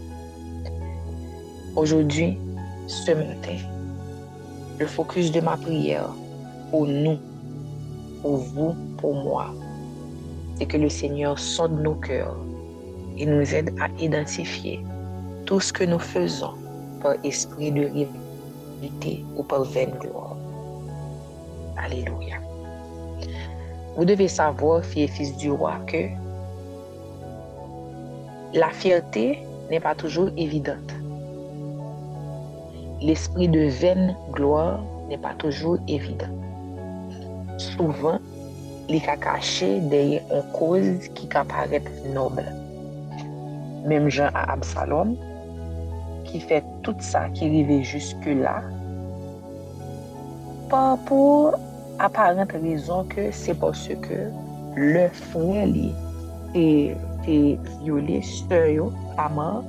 Aujourd'hui, 1.76 2.38
ce 2.88 3.12
matin, 3.12 3.58
le 4.80 4.88
focus 4.88 5.32
de 5.32 5.40
ma 5.40 5.56
prière 5.56 6.10
pour 6.72 6.88
nous, 6.88 7.18
pour 8.22 8.38
vous, 8.38 8.76
pour 8.98 9.14
moi, 9.14 9.54
c'est 10.58 10.66
que 10.66 10.78
le 10.78 10.90
Seigneur 10.90 11.38
sonde 11.38 11.82
nos 11.82 11.96
cœurs 11.96 12.36
et 13.18 13.26
nous 13.26 13.54
aide 13.54 13.74
à 13.80 13.90
identifier 14.02 14.84
tout 15.46 15.60
ce 15.60 15.72
que 15.72 15.84
nous 15.84 16.00
faisons 16.00 16.54
par 17.02 17.14
esprit 17.24 17.72
de 17.72 17.86
rivalité 17.86 19.24
ou 19.36 19.44
par 19.44 19.64
vaine 19.64 19.94
gloire. 20.00 20.36
Alléluia. 21.78 22.38
Vous 23.96 24.06
devez 24.06 24.28
savoir, 24.28 24.84
filles 24.84 25.04
et 25.04 25.08
fils 25.08 25.38
du 25.38 25.52
roi, 25.52 25.76
que 25.88 26.08
la 28.54 28.70
fierté 28.70 29.40
n'est 29.70 29.80
pas 29.80 29.96
toujours 29.96 30.30
évidente. 30.38 30.94
L'esprit 33.02 33.48
de 33.48 33.68
vaine 33.68 34.16
gloire 34.32 34.84
n'est 35.08 35.18
pas 35.20 35.36
toujours 35.36 35.78
évident. 35.88 36.30
Souvent, 37.58 38.20
li 38.88 39.00
ka 39.04 39.16
kache 39.20 39.70
deye 39.92 40.22
an 40.32 40.44
koz 40.56 41.10
ki 41.16 41.28
ka 41.34 41.44
paret 41.52 41.88
noble. 42.16 42.46
Mem 43.88 44.08
jan 44.10 44.32
a 44.36 44.46
Absalom, 44.56 45.16
ki 46.28 46.40
fe 46.48 46.62
tout 46.84 47.00
sa 47.04 47.28
ki 47.36 47.50
rive 47.52 47.82
juske 47.84 48.36
la, 48.40 48.58
pa 50.72 50.96
pou 51.08 51.52
aparent 52.04 52.52
rezon 52.52 53.08
ke 53.12 53.30
se 53.36 53.56
pos 53.58 53.88
ke 54.04 54.20
le 54.78 55.08
fwen 55.32 55.72
li 55.74 55.90
te, 56.54 56.66
te 57.26 57.38
yole 57.88 58.22
se 58.28 58.62
yo 58.76 58.92
aman 59.18 59.66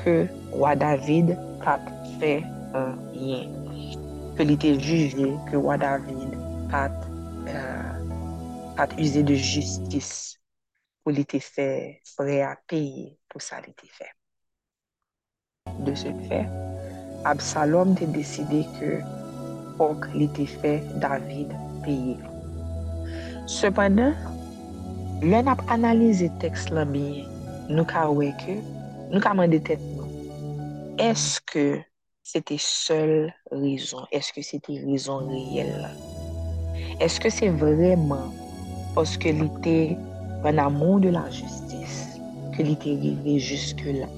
ke 0.00 0.28
wa 0.52 0.74
David 0.78 1.34
pat 1.64 1.84
fe 2.18 2.38
euh, 2.74 2.92
an 2.92 2.98
yen. 3.12 3.54
Ke 4.38 4.46
li 4.46 4.56
te 4.60 4.76
juje 4.76 5.32
ke 5.50 5.60
wa 5.60 5.76
David 5.80 6.36
pat 6.72 6.94
an 7.48 7.56
uh, 7.56 7.87
pat 8.78 8.94
use 9.02 9.24
de 9.26 9.34
justis 9.34 10.38
pou 11.02 11.10
li 11.10 11.24
te 11.26 11.40
fe 11.42 11.66
pre 12.14 12.36
a 12.46 12.52
peye 12.70 13.08
pou 13.26 13.42
sa 13.42 13.58
li 13.64 13.72
te 13.74 13.90
fe. 13.90 14.06
De 15.82 15.96
se 15.98 16.12
fe, 16.28 16.44
Absalom 17.26 17.96
te 17.98 18.06
deside 18.14 18.62
ke 18.76 19.00
ok 19.82 20.06
li 20.14 20.30
te 20.38 20.46
fe 20.46 20.76
David 21.02 21.50
peye. 21.82 22.14
Sepanan, 23.50 24.14
lè 25.26 25.42
nap 25.42 25.66
analize 25.74 26.30
tekst 26.38 26.70
la 26.70 26.86
biye, 26.86 27.26
nou 27.66 27.82
ka 27.82 28.06
weke, 28.14 28.60
nou 29.10 29.18
ka 29.24 29.34
mande 29.34 29.58
tet 29.66 29.82
nou. 29.90 30.06
Eske 31.02 31.82
se 32.22 32.46
te 32.46 32.62
sol 32.62 33.32
rizon? 33.58 34.06
Eske 34.14 34.46
se 34.46 34.62
te 34.62 34.78
rizon 34.86 35.32
riyel 35.34 35.80
la? 35.82 35.96
Eske 37.02 37.34
se 37.34 37.50
vreman 37.58 38.28
poske 38.94 39.32
li 39.36 39.48
te 39.64 39.78
an 40.48 40.60
amon 40.62 41.02
de 41.04 41.10
la 41.12 41.26
li 42.66 42.74
te 42.74 42.90
rive 42.98 43.36
juske 43.38 43.92
la, 44.00 44.08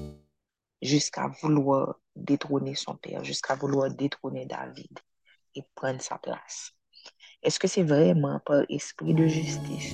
juska 0.81 1.27
vouloa 1.41 1.93
detrone 2.15 2.73
son 2.75 2.97
per, 2.97 3.21
juska 3.25 3.55
vouloa 3.61 3.89
detrone 3.89 4.47
David, 4.49 5.01
e 5.53 5.61
pren 5.77 5.99
sa 6.01 6.17
plas. 6.17 6.71
Eske 7.45 7.69
se 7.69 7.83
vreman 7.85 8.41
par 8.45 8.65
espri 8.69 9.13
de 9.17 9.27
justis, 9.29 9.93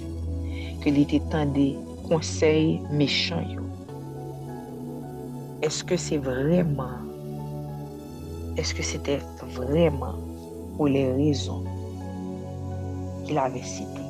ke 0.83 0.93
li 0.95 1.03
te 1.11 1.19
tan 1.31 1.51
de 1.55 1.67
konsey 2.07 2.77
mechan 2.95 3.43
yo? 3.51 3.67
Eske 5.67 5.99
se 5.99 6.19
vreman, 6.23 7.07
eske 8.59 8.83
se 8.83 9.03
te 9.03 9.19
vreman 9.59 10.23
pou 10.77 10.87
le 10.91 11.07
rezon 11.19 11.67
ki 13.27 13.35
la 13.35 13.49
ve 13.51 13.63
site? 13.75 14.06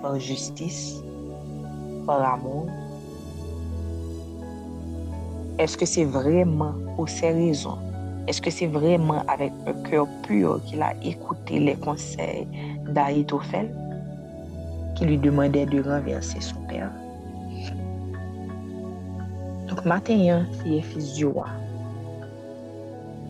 Par 0.00 0.18
justice, 0.18 1.02
par 2.06 2.34
amour? 2.34 2.66
Est-ce 5.58 5.76
que 5.76 5.86
c'est 5.86 6.04
vraiment 6.04 6.74
pour 6.96 7.08
ces 7.08 7.32
raisons? 7.32 7.78
Est-ce 8.26 8.40
que 8.40 8.50
c'est 8.50 8.66
vraiment 8.66 9.22
avec 9.28 9.52
un 9.66 9.72
cœur 9.88 10.06
pur 10.22 10.60
qu'il 10.64 10.82
a 10.82 10.94
écouté 11.04 11.58
les 11.58 11.74
conseils 11.74 12.46
d'Aïtophel 12.88 13.74
qui 14.94 15.04
lui 15.06 15.18
demandait 15.18 15.66
de 15.66 15.82
renverser 15.82 16.40
son 16.40 16.60
père? 16.68 16.90
Donc, 19.68 19.84
matin, 19.84 20.44
fille 20.62 20.78
et 20.78 20.82
fils 20.82 21.14
du 21.14 21.26
roi, 21.26 21.46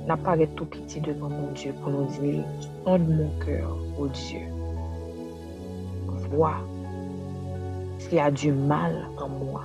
n'apparaît 0.06 0.48
tout 0.56 0.66
petit 0.66 1.00
devant 1.00 1.28
mon 1.28 1.52
Dieu 1.52 1.72
pour 1.82 1.92
nous 1.92 2.06
dire, 2.20 2.44
sonde 2.84 3.08
mon 3.08 3.30
cœur, 3.44 3.76
ô 3.98 4.06
Dieu? 4.08 4.59
Vois 6.30 6.60
s'il 7.98 8.14
y 8.14 8.20
a 8.20 8.30
du 8.30 8.52
mal 8.52 9.08
en 9.18 9.28
moi. 9.28 9.62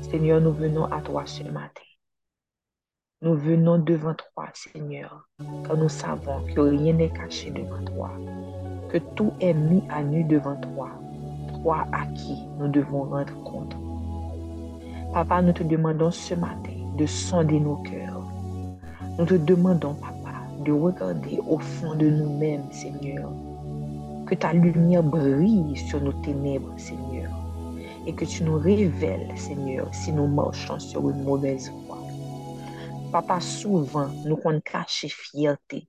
Seigneur, 0.00 0.40
nous 0.40 0.52
venons 0.52 0.84
à 0.86 1.00
toi 1.00 1.22
ce 1.26 1.42
matin. 1.44 1.82
Nous 3.20 3.34
venons 3.34 3.78
devant 3.78 4.14
toi, 4.14 4.48
Seigneur, 4.52 5.28
car 5.64 5.76
nous 5.76 5.88
savons 5.88 6.44
que 6.54 6.60
rien 6.60 6.94
n'est 6.94 7.10
caché 7.10 7.50
devant 7.50 7.84
toi, 7.84 8.10
que 8.90 8.98
tout 9.14 9.32
est 9.40 9.54
mis 9.54 9.84
à 9.88 10.02
nu 10.02 10.24
devant 10.24 10.56
toi, 10.56 10.90
toi 11.62 11.86
à 11.92 12.06
qui 12.06 12.36
nous 12.58 12.68
devons 12.68 13.04
rendre 13.04 13.44
compte. 13.44 13.76
Papa, 15.12 15.42
nous 15.42 15.52
te 15.52 15.62
demandons 15.62 16.10
ce 16.10 16.34
matin 16.34 16.72
de 16.96 17.06
sonder 17.06 17.60
nos 17.60 17.76
cœurs. 17.76 18.22
Nous 19.18 19.26
te 19.26 19.34
demandons, 19.34 19.94
Papa, 19.94 20.38
de 20.64 20.72
regarder 20.72 21.38
au 21.46 21.58
fond 21.58 21.94
de 21.94 22.08
nous-mêmes, 22.08 22.72
Seigneur, 22.72 23.30
Que 24.32 24.36
ta 24.38 24.54
lumière 24.54 25.02
brille 25.02 25.76
sur 25.76 26.00
nos 26.00 26.14
ténèbres, 26.22 26.72
Seigneur. 26.78 27.30
Et 28.06 28.14
que 28.14 28.24
tu 28.24 28.44
nous 28.44 28.58
révèles, 28.58 29.30
Seigneur, 29.36 29.94
si 29.94 30.10
nous 30.10 30.26
marchons 30.26 30.78
sur 30.78 31.10
une 31.10 31.22
mauvaise 31.22 31.70
voie. 31.84 31.98
Papa, 33.12 33.40
souvent, 33.40 34.08
nous 34.24 34.36
qu'on 34.36 34.58
cache 34.62 35.04
fierté, 35.06 35.86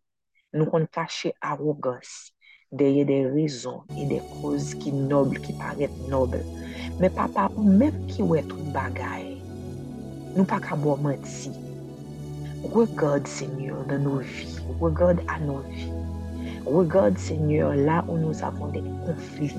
nous 0.52 0.66
qu'on 0.66 0.86
cache 0.86 1.28
arrogance 1.40 2.34
derrière 2.70 3.06
des 3.06 3.28
raisons 3.28 3.84
et 3.98 4.08
des 4.08 4.22
causes 4.42 4.76
qui 4.76 4.92
nobles, 4.92 5.40
qui 5.40 5.54
paraissent 5.54 6.10
nobles. 6.10 6.44
Mais 7.00 7.10
papa, 7.10 7.50
ou 7.56 7.64
même 7.64 8.08
qui 8.08 8.24
est 8.24 8.46
tout 8.46 8.58
bagaille, 8.74 9.42
nous 10.36 10.44
pas 10.44 10.60
qu'à 10.60 10.76
boire 10.76 10.98
menti. 10.98 11.50
Regarde, 12.62 13.26
Seigneur, 13.26 13.86
dans 13.86 14.00
nos 14.00 14.18
vies. 14.18 14.60
Regarde 14.82 15.22
à 15.30 15.40
nos 15.40 15.60
vies. 15.60 16.03
Regarde, 16.66 17.18
Seigneur, 17.18 17.76
là 17.76 18.06
où 18.08 18.18
nous 18.18 18.42
avons 18.44 18.68
des 18.68 18.84
conflits. 19.06 19.56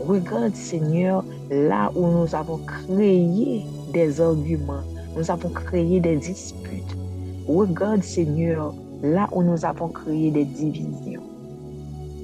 Regarde, 0.00 0.54
Seigneur, 0.54 1.24
là 1.50 1.92
où 1.94 2.06
nous 2.08 2.34
avons 2.34 2.58
créé 2.58 3.64
des 3.92 4.20
arguments. 4.20 4.82
Nous 5.16 5.30
avons 5.30 5.48
créé 5.50 6.00
des 6.00 6.16
disputes. 6.16 6.96
Regarde, 7.46 8.02
Seigneur, 8.02 8.74
là 9.02 9.28
où 9.32 9.42
nous 9.42 9.64
avons 9.64 9.88
créé 9.88 10.32
des 10.32 10.44
divisions. 10.44 11.22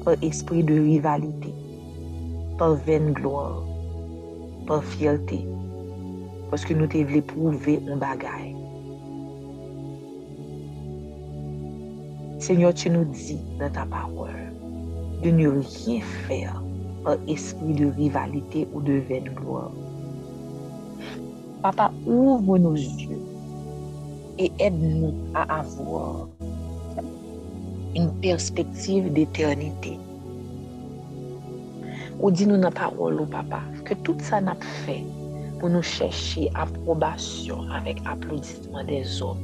Par 0.04 0.14
esprit 0.22 0.64
de 0.64 0.74
rivalité, 0.74 1.54
par 2.58 2.74
vaine 2.74 3.12
gloire, 3.12 3.62
par 4.66 4.82
fierté. 4.82 5.46
Parce 6.50 6.64
que 6.64 6.74
nous 6.74 6.88
te 6.88 6.98
voulons 6.98 7.22
prouver 7.22 7.80
un 7.88 7.96
bagaille. 7.96 8.59
Seigneur, 12.40 12.72
tu 12.72 12.88
nous 12.88 13.04
dis 13.04 13.38
dans 13.58 13.68
ta 13.68 13.84
parole 13.84 14.50
de 15.22 15.30
ne 15.30 15.48
rien 15.48 16.00
faire 16.26 16.62
par 17.04 17.16
esprit 17.28 17.74
de 17.74 17.86
rivalité 17.88 18.66
ou 18.72 18.80
de 18.80 18.94
vaine 18.94 19.28
gloire. 19.34 19.70
Papa, 21.60 21.92
ouvre 22.06 22.56
nos 22.56 22.72
yeux 22.72 23.20
et 24.38 24.50
aide-nous 24.58 25.12
à 25.34 25.60
avoir 25.60 26.28
une 27.94 28.10
perspective 28.22 29.12
d'éternité. 29.12 29.98
Ou 32.20 32.30
dis-nous 32.30 32.56
dans 32.56 32.62
la 32.62 32.70
parole, 32.70 33.26
papa, 33.26 33.60
que 33.84 33.92
tout 33.92 34.16
ça 34.18 34.40
n'a 34.40 34.56
fait 34.86 35.04
pour 35.58 35.68
nous 35.68 35.82
chercher 35.82 36.50
approbation 36.54 37.64
avec 37.70 37.98
applaudissement 38.06 38.82
des 38.84 39.20
hommes, 39.20 39.36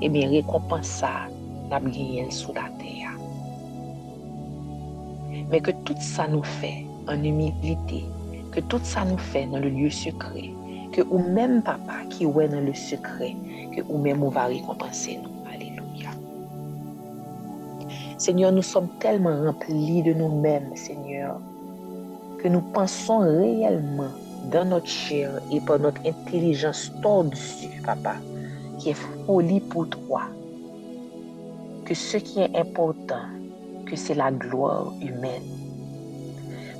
et 0.00 0.08
bien 0.08 0.30
récompense 0.30 1.04
n'a 1.72 1.80
gagné 1.80 2.30
sous 2.30 2.52
la 2.52 2.68
terre. 2.78 3.12
Mais 5.50 5.60
que 5.60 5.70
tout 5.84 5.96
ça 6.00 6.28
nous 6.28 6.42
fait 6.42 6.84
en 7.08 7.22
humilité, 7.22 8.04
que 8.50 8.60
tout 8.60 8.80
ça 8.82 9.04
nous 9.04 9.16
fait 9.16 9.46
dans 9.46 9.58
le 9.58 9.70
lieu 9.70 9.90
secret, 9.90 10.50
que 10.92 11.00
ou 11.02 11.18
même 11.18 11.62
papa 11.62 12.04
qui 12.10 12.24
est 12.24 12.48
dans 12.48 12.60
le 12.60 12.74
secret, 12.74 13.34
que 13.74 13.80
ou 13.88 13.98
même 13.98 14.22
on 14.22 14.28
va 14.28 14.44
récompenser 14.44 15.18
nous. 15.22 15.30
Alléluia. 15.50 16.10
Seigneur, 18.18 18.52
nous 18.52 18.62
sommes 18.62 18.88
tellement 19.00 19.42
remplis 19.42 20.02
de 20.02 20.12
nous-mêmes, 20.12 20.76
Seigneur, 20.76 21.40
que 22.38 22.48
nous 22.48 22.60
pensons 22.60 23.20
réellement 23.20 24.12
dans 24.50 24.66
notre 24.66 24.88
chair 24.88 25.30
et 25.50 25.60
par 25.60 25.78
notre 25.78 26.02
intelligence 26.06 26.92
tordue, 27.02 27.80
papa, 27.84 28.16
qui 28.78 28.90
est 28.90 29.00
folie 29.26 29.60
pour 29.60 29.88
toi, 29.88 30.22
que 31.84 31.94
ce 31.94 32.16
qui 32.16 32.40
est 32.40 32.56
important, 32.56 33.26
que 33.86 33.96
c'est 33.96 34.14
la 34.14 34.30
gloire 34.30 34.92
humaine. 35.00 35.42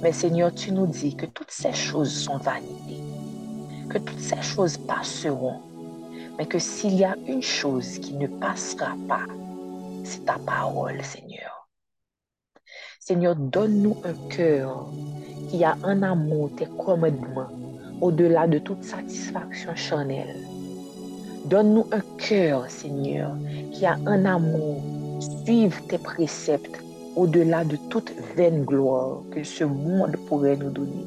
Mais 0.02 0.12
Seigneur, 0.12 0.54
tu 0.54 0.72
nous 0.72 0.86
dis 0.86 1.16
que 1.16 1.26
toutes 1.26 1.50
ces 1.50 1.72
choses 1.72 2.12
sont 2.12 2.38
vanité, 2.38 2.98
que 3.88 3.98
toutes 3.98 4.20
ces 4.20 4.42
choses 4.42 4.76
passeront, 4.76 5.60
mais 6.38 6.46
que 6.46 6.58
s'il 6.58 6.94
y 6.94 7.04
a 7.04 7.16
une 7.26 7.42
chose 7.42 7.98
qui 7.98 8.14
ne 8.14 8.26
passera 8.26 8.94
pas, 9.08 9.26
c'est 10.04 10.24
ta 10.24 10.38
parole, 10.38 11.02
Seigneur. 11.04 11.68
Seigneur, 12.98 13.36
donne-nous 13.36 13.96
un 14.04 14.28
cœur 14.28 14.86
qui 15.50 15.64
a 15.64 15.76
un 15.84 16.02
amour, 16.02 16.50
tes 16.56 16.66
commandements, 16.66 17.50
au-delà 18.00 18.46
de 18.46 18.58
toute 18.58 18.84
satisfaction 18.84 19.74
charnelle. 19.76 20.51
Donne-nous 21.44 21.86
un 21.90 22.00
cœur, 22.18 22.70
Seigneur, 22.70 23.36
qui 23.72 23.84
a 23.84 23.98
un 24.06 24.24
amour, 24.24 24.82
suive 25.44 25.80
tes 25.88 25.98
préceptes 25.98 26.82
au-delà 27.16 27.64
de 27.64 27.76
toute 27.90 28.12
vaine 28.36 28.64
gloire 28.64 29.22
que 29.30 29.42
ce 29.42 29.64
monde 29.64 30.16
pourrait 30.28 30.56
nous 30.56 30.70
donner, 30.70 31.04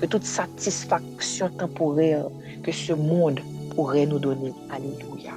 que 0.00 0.06
toute 0.06 0.24
satisfaction 0.24 1.48
temporaire 1.50 2.26
que 2.62 2.72
ce 2.72 2.92
monde 2.92 3.40
pourrait 3.74 4.06
nous 4.06 4.18
donner. 4.18 4.52
Alléluia. 4.70 5.32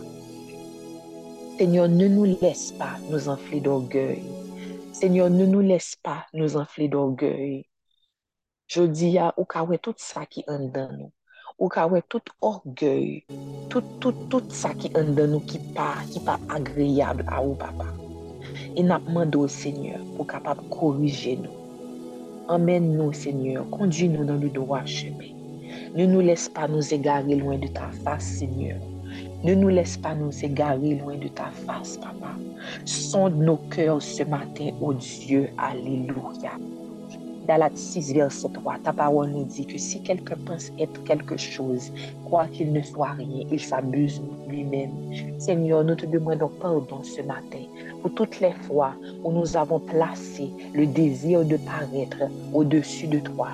Seigneur, 1.57 1.89
ne 1.89 2.07
nous 2.07 2.37
laisse 2.41 2.71
pas 2.71 2.95
nous 3.09 3.27
enfler 3.27 3.59
d'orgueil. 3.59 4.23
Seigneur, 4.93 5.29
ne 5.29 5.45
nous 5.45 5.59
laisse 5.59 5.95
pas 6.01 6.25
nous 6.33 6.55
enfler 6.55 6.87
d'orgueil. 6.87 7.65
Je 8.67 8.83
dis 8.83 9.17
à 9.17 9.33
ou 9.37 9.45
tout 9.77 9.93
ça 9.97 10.25
qui 10.25 10.43
dans 10.47 10.91
nous. 10.97 11.11
Ou 11.59 11.69
tout 12.07 12.21
orgueil, 12.41 13.23
tout, 13.69 13.83
tout, 13.99 14.13
tout 14.29 14.43
ça 14.47 14.73
qui 14.73 14.87
est 14.87 14.91
dans 14.91 15.27
nous 15.27 15.41
qui 15.41 15.59
pas, 15.59 15.95
qui 16.09 16.21
pas 16.21 16.39
agréable 16.47 17.25
à 17.27 17.41
vous, 17.41 17.53
papa. 17.53 17.85
Nous 18.77 18.83
demandons 18.83 19.41
au 19.41 19.47
Seigneur 19.49 19.99
pour 20.15 20.25
capable 20.25 20.61
corriger 20.69 21.35
nous. 21.35 21.49
Emmène-nous, 22.47 23.11
Seigneur, 23.11 23.69
conduis-nous 23.71 24.23
dans 24.23 24.37
le 24.37 24.47
droit 24.47 24.85
chemin. 24.85 25.35
Ne 25.95 26.05
nous 26.05 26.21
laisse 26.21 26.47
pas 26.47 26.69
nous 26.69 26.93
égarer 26.93 27.35
loin 27.35 27.57
de 27.57 27.67
ta 27.67 27.89
face, 28.05 28.23
Seigneur. 28.23 28.77
Ne 29.43 29.53
nous 29.53 29.67
laisse 29.67 29.97
pas 29.97 30.15
nous 30.15 30.31
égarer 30.45 30.95
loin 30.95 31.17
de 31.17 31.27
ta 31.27 31.51
face, 31.65 31.97
Papa. 31.97 32.35
Sonde 32.85 33.37
nos 33.37 33.57
cœurs 33.69 34.01
ce 34.01 34.23
matin, 34.23 34.69
ô 34.79 34.93
Dieu. 34.93 35.49
Alléluia. 35.57 36.53
Galates 37.49 37.79
6, 37.79 38.13
verset 38.13 38.49
3, 38.53 38.77
ta 38.83 38.93
parole 38.93 39.31
nous 39.31 39.43
dit 39.43 39.65
que 39.65 39.79
si 39.79 40.03
quelqu'un 40.03 40.37
pense 40.45 40.71
être 40.77 41.03
quelque 41.03 41.35
chose, 41.35 41.91
croit 42.25 42.45
qu'il 42.45 42.71
ne 42.71 42.81
soit 42.83 43.13
rien, 43.13 43.43
il 43.51 43.59
s'abuse 43.59 44.21
lui-même. 44.47 44.91
Seigneur, 45.39 45.83
nous 45.83 45.95
te 45.95 46.05
demandons 46.05 46.51
pardon 46.61 47.01
ce 47.01 47.23
matin 47.23 47.63
pour 48.03 48.13
toutes 48.13 48.39
les 48.39 48.51
fois 48.67 48.93
où 49.23 49.31
nous 49.31 49.57
avons 49.57 49.79
placé 49.79 50.51
le 50.75 50.85
désir 50.85 51.43
de 51.43 51.57
paraître 51.57 52.29
au-dessus 52.53 53.07
de 53.07 53.17
toi, 53.17 53.47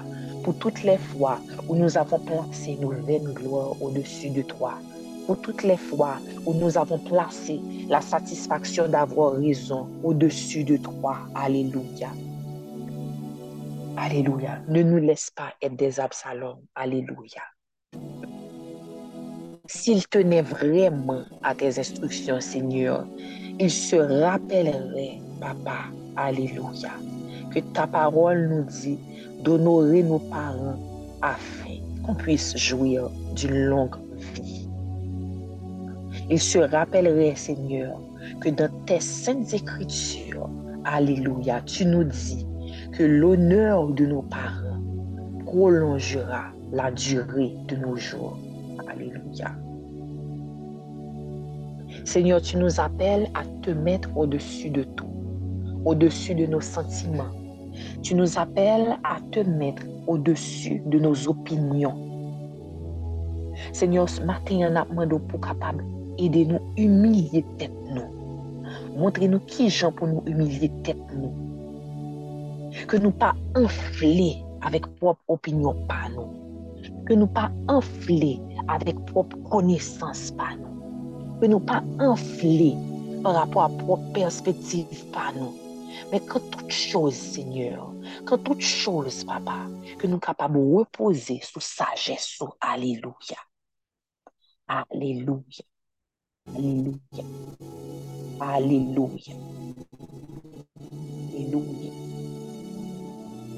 pour 0.44 0.56
toutes 0.56 0.84
les 0.84 0.98
fois 0.98 1.40
où 1.70 1.76
nous 1.78 1.98
avons 1.98 2.20
placé 2.20 2.78
nos 2.82 2.92
vaines 2.92 3.32
gloires 3.34 3.82
au-dessus 3.82 4.30
de 4.30 4.42
toi, 4.42 4.74
pour 5.26 5.40
toutes 5.40 5.64
les 5.64 5.78
fois 5.78 6.18
où 6.46 6.54
nous 6.54 6.78
avons 6.78 7.00
placé 7.00 7.62
la 7.88 8.02
satisfaction 8.02 8.90
d'avoir 8.90 9.36
raison 9.36 9.88
au-dessus 10.04 10.66
de 10.66 10.76
toi. 10.76 11.16
Alléluia. 11.34 12.10
Alléluia. 13.98 14.60
Ne 14.68 14.84
nous 14.84 14.98
laisse 14.98 15.32
pas 15.32 15.54
être 15.62 15.76
des 15.78 16.00
Absalom. 16.00 16.58
Alléluia. 16.76 17.42
S'il 19.68 20.06
tenait 20.10 20.42
vraiment 20.42 21.24
à 21.42 21.56
tes 21.56 21.80
instructions, 21.80 22.42
Seigneur, 22.42 23.08
il 23.58 23.72
se 23.72 23.96
rappellerait, 23.96 25.20
Papa, 25.40 25.86
Alléluia, 26.18 26.92
que 27.52 27.60
ta 27.60 27.88
parole 27.88 28.50
nous 28.50 28.64
dit 28.64 29.00
d'honorer 29.44 30.04
nos 30.04 30.20
parents 30.20 30.78
afin 31.22 31.78
qu'on 32.06 32.16
puisse 32.16 32.58
jouir 32.58 33.10
d'une 33.34 33.66
longue 33.66 33.96
vie. 34.34 34.70
Il 36.30 36.40
se 36.40 36.60
rappellerait, 36.60 37.36
Seigneur, 37.36 38.00
que 38.42 38.50
dans 38.50 38.70
tes 38.86 39.00
saintes 39.00 39.54
écritures, 39.54 40.50
Alléluia, 40.84 41.62
tu 41.62 41.86
nous 41.86 42.04
dis 42.04 42.46
que 42.98 43.04
l'honneur 43.04 43.90
de 43.90 44.06
nos 44.06 44.22
parents 44.22 44.80
prolongera 45.44 46.46
la 46.72 46.92
durée 46.92 47.54
de 47.68 47.76
nos 47.76 47.98
jours. 47.98 48.38
Alléluia. 48.88 49.52
Seigneur, 52.06 52.42
tu 52.42 52.56
nous 52.58 52.80
appelles 52.80 53.28
à 53.34 53.44
te 53.62 53.72
mettre 53.72 54.10
au-dessus 54.16 54.70
de 54.70 54.84
tout, 54.84 55.10
au-dessus 55.84 56.36
de 56.36 56.46
nos 56.46 56.62
sentiments. 56.62 57.34
Tu 58.02 58.16
nous 58.16 58.38
appelles 58.40 58.98
à 59.04 59.18
te 59.32 59.42
mettre 59.42 59.84
au-dessus 60.08 60.82
de 60.86 60.98
nos 60.98 61.28
opinions. 61.28 61.96
Seigneur, 63.74 64.08
ce 64.08 64.22
matin, 64.22 64.70
on 64.72 64.76
a 64.76 64.86
demandé 64.86 65.18
pour 65.28 65.42
capable 65.42 65.84
aider 66.18 66.46
nous 66.46 66.62
humilier 66.78 67.44
tête 67.58 67.74
nous. 67.94 68.98
Montrez-nous 68.98 69.40
qui 69.40 69.70
gens 69.70 69.92
pour 69.92 70.08
nous 70.08 70.24
humilier 70.26 70.72
tête 70.84 70.98
nous 71.14 71.45
que 72.88 72.98
nous 72.98 73.12
pas 73.12 73.36
enflés 73.56 74.44
avec 74.62 74.86
propre 74.96 75.22
opinion 75.28 75.76
par 75.88 76.10
nous, 76.10 76.30
que 77.06 77.14
nous 77.14 77.28
pas 77.28 77.52
enflés 77.68 78.40
avec 78.68 78.98
propre 79.06 79.38
connaissance 79.50 80.32
par 80.32 80.56
nous, 80.58 81.40
que 81.40 81.46
nous 81.46 81.60
pas 81.60 81.84
enflés 82.00 82.76
par 83.24 83.36
rapport 83.36 83.64
à 83.64 83.70
propre 83.70 84.12
perspective 84.14 85.06
par 85.12 85.34
nous, 85.36 85.54
mais 86.12 86.20
que 86.20 86.38
toute 86.38 86.72
chose, 86.72 87.14
Seigneur, 87.14 87.92
que 88.26 88.36
toute 88.36 88.62
chose, 88.62 89.24
Papa, 89.24 89.68
que 89.98 90.08
nous 90.08 90.20
capables 90.20 90.60
de 90.60 90.76
reposer 90.76 91.40
sous 91.42 91.60
sagesse. 91.60 92.40
Alléluia. 92.60 93.40
Alléluia. 94.68 95.64
Alléluia. 96.48 97.24
Alléluia. 98.40 99.55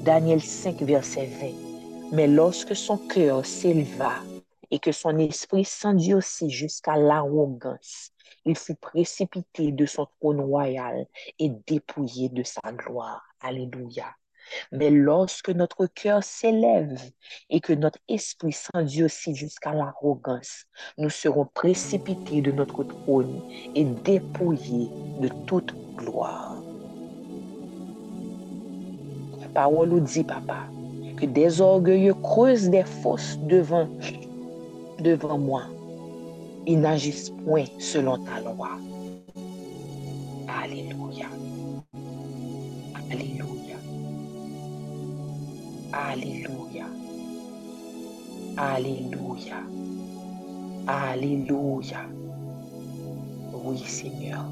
Daniel 0.08 0.40
5, 0.40 0.80
verset 0.84 1.26
20. 1.26 2.12
Mais 2.12 2.26
lorsque 2.26 2.74
son 2.74 2.96
cœur 2.96 3.44
s'éleva 3.44 4.14
et 4.70 4.78
que 4.78 4.90
son 4.90 5.18
esprit 5.18 5.66
s'endurcit 5.66 6.48
jusqu'à 6.48 6.96
l'arrogance, 6.96 8.12
il 8.46 8.56
fut 8.56 8.74
précipité 8.74 9.70
de 9.70 9.84
son 9.84 10.06
trône 10.18 10.40
royal 10.40 11.04
et 11.38 11.50
dépouillé 11.66 12.30
de 12.30 12.42
sa 12.42 12.72
gloire. 12.72 13.22
Alléluia. 13.42 14.06
Mais 14.72 14.88
lorsque 14.88 15.50
notre 15.50 15.84
cœur 15.84 16.24
s'élève 16.24 16.98
et 17.50 17.60
que 17.60 17.74
notre 17.74 17.98
esprit 18.08 18.52
s'endurcit 18.54 19.34
jusqu'à 19.34 19.74
l'arrogance, 19.74 20.64
nous 20.96 21.10
serons 21.10 21.44
précipités 21.44 22.40
de 22.40 22.50
notre 22.50 22.82
trône 22.82 23.42
et 23.74 23.84
dépouillés 23.84 24.88
de 25.20 25.28
toute 25.44 25.74
gloire 25.96 26.57
parole 29.48 29.88
nous 29.90 30.00
dit, 30.00 30.24
papa, 30.24 30.64
que 31.16 31.26
des 31.26 31.60
orgueilleux 31.60 32.14
creusent 32.14 32.70
des 32.70 32.84
fosses 32.84 33.38
devant, 33.48 33.88
devant 35.00 35.38
moi. 35.38 35.62
Ils 36.66 36.80
n'agissent 36.80 37.30
point 37.44 37.64
selon 37.78 38.18
ta 38.24 38.40
loi. 38.40 38.68
Alléluia. 40.62 41.26
Alléluia. 43.10 43.76
Alléluia. 45.92 46.86
Alléluia. 48.56 49.56
Alléluia. 50.86 52.00
Oui, 53.64 53.78
Seigneur. 53.78 54.44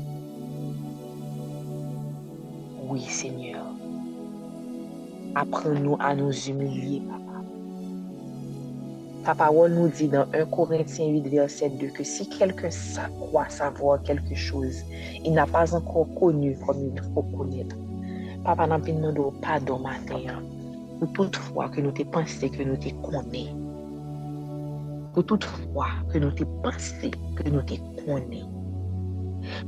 Oui, 2.89 3.01
Seigneur. 3.03 3.76
Apprends-nous 5.39 5.99
à 6.01 6.15
nous 6.15 6.33
humilier, 6.49 7.03
papa. 7.11 7.45
Ta 9.23 9.35
parole 9.35 9.75
nous 9.75 9.89
dit 9.89 10.09
dans 10.09 10.25
1 10.33 10.47
Corinthiens 10.47 11.09
8, 11.09 11.29
verset 11.29 11.69
2 11.79 11.89
que 11.89 12.03
si 12.03 12.27
quelqu'un 12.27 12.71
croit 13.21 13.51
savoir 13.51 14.03
quelque 14.03 14.35
chose, 14.35 14.83
il 15.27 15.35
n'a 15.35 15.47
pas 15.47 15.75
encore 15.75 16.07
connu 16.19 16.57
comme 16.67 16.87
il 16.87 17.03
faut 17.13 17.23
connaître. 17.23 17.77
Papa, 18.45 18.67
nous 18.67 18.79
demandons 18.79 19.35
pardon 19.43 19.81
matin 19.81 20.43
pour 21.01 21.13
toute 21.13 21.37
fois 21.37 21.69
que 21.69 21.83
nous 21.83 21.93
t'ai 21.93 22.07
pensé 22.07 22.49
que 22.49 22.63
nous 22.63 22.79
t'ai 22.79 22.95
connais. 23.03 23.53
Pour 25.13 25.27
que 25.27 26.19
nous 26.19 26.31
t'ai 26.31 26.47
pensé 26.63 27.11
que 27.37 27.51
nous 27.51 27.61
t'ai 27.61 27.79
connais. 28.07 28.45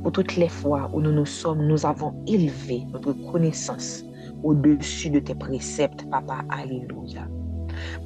Pour 0.01 0.13
toutes 0.13 0.35
les 0.35 0.49
fois 0.49 0.89
où 0.93 0.99
nous 0.99 1.11
nous 1.11 1.27
sommes, 1.27 1.67
nous 1.67 1.85
avons 1.85 2.15
élevé 2.25 2.87
notre 2.91 3.13
connaissance 3.31 4.03
au-dessus 4.43 5.09
de 5.09 5.19
tes 5.19 5.35
préceptes, 5.35 6.09
Papa. 6.09 6.43
Alléluia. 6.49 7.27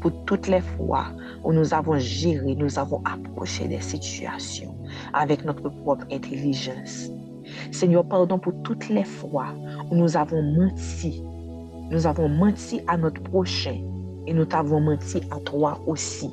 Pour 0.02 0.12
toutes 0.26 0.48
les 0.48 0.62
fois 0.62 1.06
où 1.44 1.54
nous 1.54 1.74
avons 1.74 1.98
géré, 1.98 2.56
nous 2.56 2.78
avons 2.78 3.02
approché 3.06 3.68
des 3.68 3.82
situations 3.82 4.76
avec 5.14 5.44
notre 5.46 5.70
propre 5.70 6.06
intelligence. 6.12 7.10
Seigneur, 7.72 8.06
pardon 8.06 8.38
pour 8.40 8.54
toutes 8.64 8.90
les 8.90 9.04
fois 9.04 9.48
où 9.90 9.96
nous 9.96 10.16
avons 10.16 10.42
menti. 10.42 11.24
Nous 11.90 12.08
avons 12.08 12.30
menti 12.30 12.82
à 12.88 12.98
notre 12.98 13.22
prochain 13.24 13.78
et 14.28 14.34
nous 14.34 14.46
t'avons 14.46 14.80
menti 14.80 15.22
à 15.32 15.40
toi 15.40 15.80
aussi, 15.86 16.30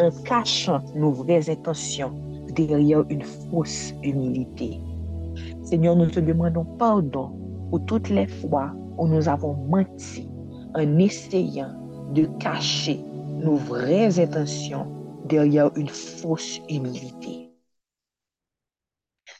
en 0.00 0.10
cachant 0.24 0.82
nos 0.94 1.10
vraies 1.10 1.50
intentions 1.50 2.12
derrière 2.54 3.04
une 3.10 3.22
fausse 3.22 3.92
humilité. 4.02 4.80
Seigneur, 5.62 5.96
nous 5.96 6.06
te 6.06 6.20
demandons 6.20 6.64
pardon 6.78 7.32
pour 7.70 7.84
toutes 7.84 8.08
les 8.08 8.26
fois 8.26 8.72
où 8.98 9.06
nous 9.06 9.28
avons 9.28 9.54
menti 9.54 10.28
en 10.74 10.98
essayant 10.98 11.74
de 12.12 12.26
cacher 12.38 13.00
nos 13.38 13.56
vraies 13.56 14.20
intentions 14.20 14.92
derrière 15.24 15.70
une 15.76 15.88
fausse 15.88 16.60
humilité. 16.68 17.52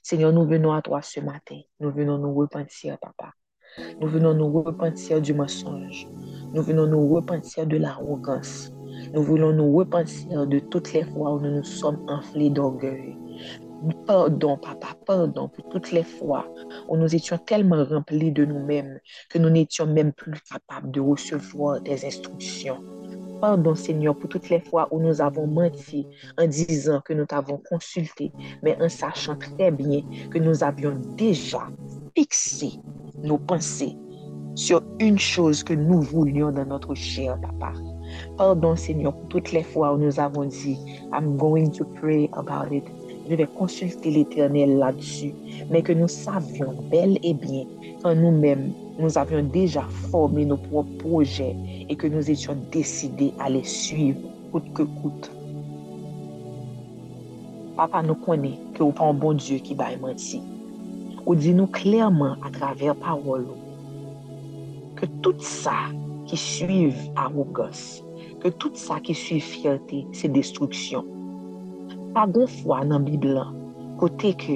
Seigneur, 0.03 0.33
nous 0.33 0.47
venons 0.47 0.73
à 0.73 0.83
toi 0.83 1.03
ce 1.03 1.21
matin. 1.21 1.61
Nous 1.81 1.91
venons 1.91 2.19
nous 2.19 2.35
repentir, 2.35 2.99
Papa. 2.99 3.33
Nous 4.01 4.09
venons 4.09 4.35
nous 4.35 4.51
repentir 4.53 5.21
du 5.21 5.35
mensonge. 5.35 6.09
Nous 6.53 6.63
venons 6.63 6.87
nous 6.87 7.09
repentir 7.09 7.67
de 7.67 7.77
l'arrogance. 7.77 8.73
Nous 9.13 9.23
voulons 9.23 9.53
nous 9.53 9.75
repentir 9.77 10.47
de 10.47 10.59
toutes 10.59 10.93
les 10.93 11.05
fois 11.05 11.35
où 11.35 11.41
nous 11.41 11.57
nous 11.57 11.65
sommes 11.65 12.05
enflés 12.09 12.51
d'orgueil. 12.51 13.17
Pardon, 14.07 14.57
papa, 14.57 14.97
pardon 15.05 15.49
pour 15.49 15.69
toutes 15.69 15.93
les 15.93 16.03
fois 16.03 16.47
où 16.89 16.97
nous 16.97 17.15
étions 17.15 17.39
tellement 17.39 17.85
remplis 17.85 18.33
de 18.33 18.45
nous-mêmes 18.45 19.01
que 19.29 19.39
nous 19.39 19.51
n'étions 19.51 19.87
même 19.87 20.13
plus 20.13 20.41
capables 20.51 20.91
de 20.91 21.01
recevoir 21.01 21.81
des 21.81 22.05
instructions. 22.05 22.83
Pardon, 23.41 23.75
Seigneur, 23.75 24.17
pour 24.17 24.31
toutes 24.31 24.49
les 24.49 24.61
fois 24.61 24.89
où 24.91 24.99
nous 24.99 25.21
avons 25.21 25.47
menti 25.47 26.07
en 26.39 26.47
disant 26.47 27.03
que 27.03 27.13
nous 27.13 27.27
t'avons 27.27 27.61
consulté, 27.69 28.33
mais 28.63 28.81
en 28.81 28.89
sachant 28.89 29.37
très 29.37 29.71
bien 29.71 30.01
que 30.31 30.39
nous 30.39 30.65
avions 30.65 30.99
déjà 31.17 31.69
fixé 32.17 32.81
nos 33.23 33.39
pensées 33.39 33.97
sur 34.55 34.83
une 35.01 35.19
chose 35.19 35.63
que 35.63 35.75
nous 35.75 36.01
voulions 36.01 36.51
dans 36.51 36.65
notre 36.65 36.95
chair, 36.95 37.39
papa. 37.41 37.75
Pardon, 38.39 38.75
Seigneur, 38.75 39.15
pour 39.15 39.29
toutes 39.29 39.53
les 39.53 39.63
fois 39.63 39.93
où 39.93 39.99
nous 39.99 40.19
avons 40.19 40.47
dit, 40.47 40.79
I'm 41.13 41.37
going 41.37 41.71
to 41.73 41.85
pray 41.85 42.31
about 42.33 42.73
it 42.73 42.85
je 43.29 43.35
vais 43.35 43.47
consulter 43.47 44.11
l'Éternel 44.11 44.79
là-dessus, 44.79 45.35
mais 45.71 45.83
que 45.83 45.93
nous 45.93 46.09
savions 46.09 46.75
bel 46.91 47.19
et 47.23 47.35
bien 47.35 47.65
qu'en 48.03 48.15
nous-mêmes, 48.15 48.73
nous 48.99 49.19
avions 49.19 49.43
déjà 49.43 49.83
formé 50.11 50.45
nos 50.45 50.57
propres 50.57 50.97
projets 50.99 51.57
et 51.89 51.97
que 51.97 52.07
nous 52.07 52.31
étions 52.31 52.57
décidés 52.71 53.33
à 53.39 53.51
les 53.51 53.65
suivre 53.65 54.21
coûte 54.53 54.73
que 54.73 54.83
coûte. 54.83 55.31
Papa 57.77 58.03
nous 58.03 58.15
connaît 58.15 58.59
que 58.75 58.85
pas 58.91 59.05
un 59.05 59.13
bon 59.13 59.35
Dieu 59.35 59.59
qui 59.59 59.75
va 59.75 59.95
mentir. 59.97 60.41
Ou 61.27 61.35
dit-nous 61.35 61.67
clairement 61.67 62.37
à 62.45 62.51
travers 62.51 62.95
parole 62.95 63.47
que 64.95 65.07
tout 65.21 65.35
ça 65.41 65.91
qui 66.25 66.37
suit 66.37 66.93
arrogance, 67.17 68.03
que 68.41 68.49
tout 68.49 68.71
ça 68.75 69.01
qui 69.01 69.15
suit 69.15 69.41
fierté, 69.41 70.07
c'est 70.13 70.29
destruction. 70.33 71.05
pa 72.17 72.25
bon 72.25 72.47
fwa 72.49 72.81
nan 72.89 73.05
Bibla, 73.05 73.43
kote 74.01 74.31
ke 74.41 74.55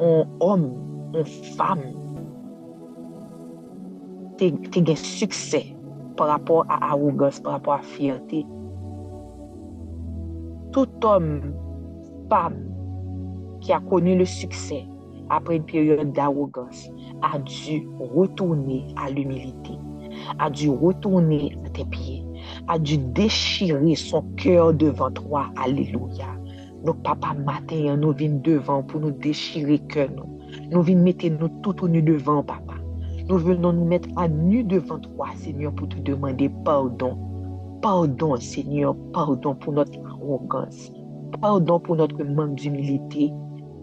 on 0.00 0.24
om, 0.40 0.62
on 1.12 1.26
fam, 1.56 1.82
te, 4.40 4.48
te 4.72 4.80
gen 4.88 4.96
suksè 4.96 5.60
par 6.16 6.30
rapport 6.32 6.64
a 6.72 6.78
arrogans, 6.94 7.42
par 7.44 7.58
rapport 7.58 7.76
a 7.76 7.84
fiertè. 7.90 8.40
Tout 10.72 11.04
om, 11.10 11.28
fam, 12.32 12.56
ki 13.60 13.76
a 13.76 13.82
konu 13.90 14.16
le 14.22 14.28
suksè 14.38 14.80
apre 15.28 15.58
yon 15.58 15.68
peryode 15.68 16.16
d'arrogans, 16.16 16.88
a 17.20 17.36
dû 17.36 17.82
retourner 18.00 18.86
à 18.96 19.10
l'humilité, 19.10 19.76
a 20.38 20.48
dû 20.48 20.70
retourner 20.70 21.52
à 21.66 21.68
tes 21.68 21.84
pieds, 21.84 22.24
a 22.66 22.78
dû 22.78 22.96
déchirer 22.96 23.94
son 23.94 24.22
cœur 24.40 24.72
devant 24.72 25.10
toi. 25.10 25.50
Alléluia. 25.62 26.37
Nou 26.84 26.94
papa 27.02 27.32
maten, 27.34 27.98
nou 27.98 28.14
vin 28.14 28.38
devan 28.46 28.84
pou 28.86 29.02
nou 29.02 29.14
deshire 29.24 29.80
ke 29.90 30.06
nou. 30.12 30.26
Nou 30.70 30.84
vin 30.86 31.00
mette 31.02 31.30
nou 31.34 31.50
tout 31.64 31.82
ou 31.82 31.90
nou 31.90 32.04
devan, 32.06 32.44
papa. 32.46 32.76
Nou 33.28 33.40
venon 33.42 33.80
nou 33.80 33.88
mette 33.88 34.10
a 34.16 34.28
nou 34.30 34.62
devan 34.70 35.02
toa, 35.04 35.32
Seigneur, 35.42 35.74
pou 35.74 35.90
te 35.90 35.98
demande 36.06 36.46
pardon. 36.64 37.18
Pardon, 37.82 38.36
Seigneur, 38.42 38.94
pardon 39.12 39.54
pou 39.58 39.74
notre 39.74 39.98
arrogance. 40.06 40.92
Pardon 41.40 41.80
pou 41.80 41.98
notre 41.98 42.24
manque 42.24 42.56
d'humilité. 42.56 43.32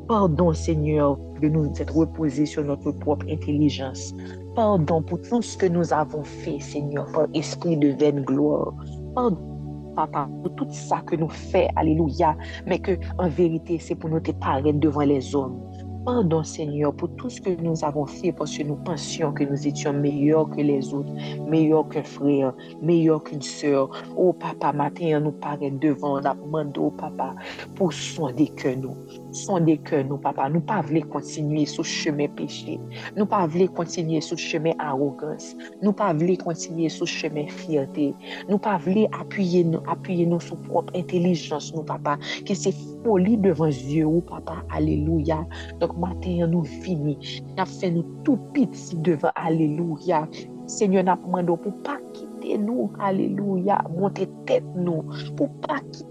Pardon, 0.08 0.54
Seigneur, 0.54 1.18
de 1.42 1.50
nous 1.50 1.72
être 1.80 1.96
reposés 1.96 2.46
sur 2.46 2.64
notre 2.64 2.92
propre 2.92 3.26
intelligence. 3.30 4.14
Pardon 4.56 5.02
pour 5.02 5.22
tout 5.22 5.42
ce 5.42 5.58
que 5.58 5.66
nous 5.66 5.94
avons 5.94 6.24
fait, 6.24 6.60
Seigneur, 6.60 7.12
par 7.12 7.28
esprit 7.34 7.78
de 7.78 7.90
vaine 7.90 8.22
gloire. 8.22 8.74
Pardon. 9.14 9.55
Papa, 9.96 10.30
pour 10.44 10.54
tout 10.56 10.68
ça 10.70 11.02
que 11.06 11.16
nous 11.16 11.30
faisons, 11.30 11.68
alléluia, 11.76 12.36
mais 12.66 12.80
que 12.80 12.98
en 13.18 13.30
vérité, 13.30 13.80
c'est 13.80 13.96
pour 13.96 14.10
nous 14.10 14.20
te 14.20 14.32
paraître 14.32 14.80
devant 14.80 15.02
les 15.02 15.36
hommes. 15.36 15.60
Pardon 16.06 16.44
Seigneur 16.44 16.94
pour 16.94 17.10
tout 17.16 17.32
ce 17.32 17.42
que 17.42 17.50
nous 17.50 17.84
avons 17.84 18.06
fait 18.06 18.32
parce 18.32 18.56
que 18.56 18.62
nous 18.62 18.76
pensions 18.76 19.34
que 19.34 19.44
nous 19.44 19.68
étions 19.68 19.92
meilleurs 19.92 20.48
que 20.52 20.62
les 20.62 20.94
autres, 20.94 21.12
meilleurs 21.50 21.90
qu'un 21.90 22.04
frère, 22.04 22.54
meilleurs 22.80 23.24
qu'une 23.24 23.42
sœur. 23.42 23.90
Oh 24.16 24.32
papa, 24.32 24.72
matin, 24.72 25.20
nous 25.20 25.32
paraît 25.32 25.72
devant, 25.72 26.20
la 26.20 26.36
demande 26.36 26.78
au 26.78 26.92
papa 26.92 27.34
pour 27.74 27.92
soigner 27.92 28.50
que 28.50 28.76
nous. 28.76 28.96
Soigner 29.36 29.78
que 29.80 30.02
nous, 30.02 30.18
papa. 30.18 30.48
Nous 30.48 30.62
pas 30.62 30.80
voulons 30.80 31.02
continuer 31.02 31.66
sur 31.66 31.84
chemin 31.84 32.30
péché. 32.30 32.80
Nous 33.18 33.26
pas 33.26 33.46
voulons 33.46 33.68
continuer 33.68 34.22
sur 34.22 34.38
chemin 34.38 34.72
arrogance. 34.80 35.58
Nous 35.82 35.92
pas 35.92 36.14
voulons 36.14 36.38
continuer 36.38 36.88
sur 36.88 37.06
chemin 37.06 37.46
fierté. 37.48 38.14
Nous 38.48 38.58
pas 38.58 38.78
voulons 38.78 39.10
appuyer 39.20 39.66
nous, 39.66 39.82
appuyer 39.90 40.26
nous 40.26 40.40
sur 40.40 40.58
propre 40.62 40.94
intelligence, 40.96 41.76
nous, 41.76 41.84
papa. 41.84 42.18
Que 42.46 42.54
c'est 42.54 42.74
folie 43.04 43.38
devant 43.38 43.68
Dieu, 43.68 44.06
oh 44.06 44.22
papa. 44.22 44.64
Alléluia. 44.72 45.46
Donc, 45.82 45.98
matin, 45.98 46.48
nous 46.48 46.64
fini. 46.64 47.44
Nous 47.58 47.66
fait 47.66 47.92
nous 47.92 48.06
tout 48.24 48.38
petit 48.54 48.96
devant. 48.96 49.32
Alléluia. 49.36 50.30
Seigneur, 50.66 51.04
nous 51.04 51.28
demandons 51.28 51.58
pour 51.58 51.74
pas 51.84 51.98
quitter 52.14 52.58
nous. 52.58 52.90
Alléluia. 53.00 53.84
Monter 53.98 54.30
tête 54.46 54.64
nous. 54.76 55.04
Pour 55.36 55.50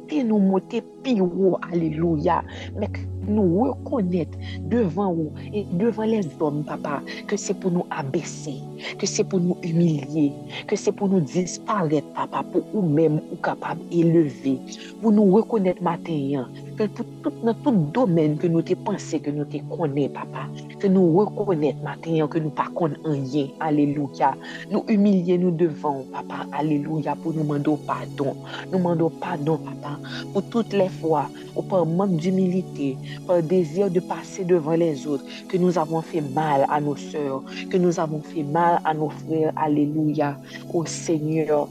quitter 0.06 0.24
nous, 0.24 0.38
monter 0.38 0.82
pire. 1.02 1.24
Alléluia. 1.70 2.42
Mais 2.78 2.88
nous 3.28 3.62
reconnaître 3.62 4.36
devant 4.60 5.12
vous 5.12 5.32
et 5.52 5.64
devant 5.72 6.04
les 6.04 6.26
hommes, 6.40 6.64
papa, 6.64 7.02
que 7.26 7.36
c'est 7.36 7.54
pour 7.54 7.70
nous 7.70 7.86
abaisser, 7.90 8.56
que 8.98 9.06
c'est 9.06 9.24
pour 9.24 9.40
nous 9.40 9.56
humilier, 9.62 10.32
que 10.66 10.76
c'est 10.76 10.92
pour 10.92 11.08
nous 11.08 11.20
disparaître, 11.20 12.06
papa, 12.14 12.44
pour 12.52 12.64
nous-mêmes 12.74 13.20
ou 13.32 13.36
capables 13.36 13.80
d'élever, 13.90 14.58
pour 15.00 15.12
nous 15.12 15.30
reconnaître 15.32 15.82
matin, 15.82 16.48
que 16.76 16.84
pour 16.84 17.06
tout, 17.22 17.32
dans 17.44 17.54
tout 17.54 17.72
domaine 17.92 18.36
que 18.36 18.46
nous 18.46 18.62
te 18.62 18.74
pensé, 18.74 19.20
que 19.20 19.30
nous 19.30 19.44
te 19.44 19.58
connaissons, 19.74 20.12
papa, 20.12 20.48
que 20.78 20.86
nous 20.86 21.16
reconnaître 21.16 21.82
matin, 21.82 22.26
que 22.28 22.38
nous 22.38 22.50
pas 22.50 22.68
rien, 23.04 23.46
alléluia, 23.60 24.34
nous 24.70 24.84
humilier 24.88 25.38
nous 25.38 25.50
devant, 25.50 26.04
papa, 26.12 26.46
alléluia, 26.52 27.14
pour 27.16 27.32
nous 27.32 27.42
demander 27.42 27.74
pardon, 27.86 28.36
nous 28.70 28.78
demandons 28.78 29.10
pardon, 29.10 29.58
papa, 29.58 29.93
pour 30.32 30.42
toutes 30.48 30.72
les 30.72 30.88
fois, 30.88 31.28
ou 31.56 31.62
par 31.62 31.86
manque 31.86 32.16
d'humilité, 32.16 32.96
par 33.26 33.42
désir 33.42 33.90
de 33.90 34.00
passer 34.00 34.44
devant 34.44 34.72
les 34.72 35.06
autres, 35.06 35.24
que 35.48 35.56
nous 35.56 35.78
avons 35.78 36.02
fait 36.02 36.20
mal 36.20 36.66
à 36.68 36.80
nos 36.80 36.96
sœurs, 36.96 37.42
que 37.70 37.76
nous 37.76 37.98
avons 38.00 38.20
fait 38.20 38.42
mal 38.42 38.80
à 38.84 38.94
nos 38.94 39.10
frères. 39.10 39.52
Alléluia. 39.56 40.36
Au 40.72 40.84
Seigneur, 40.84 41.68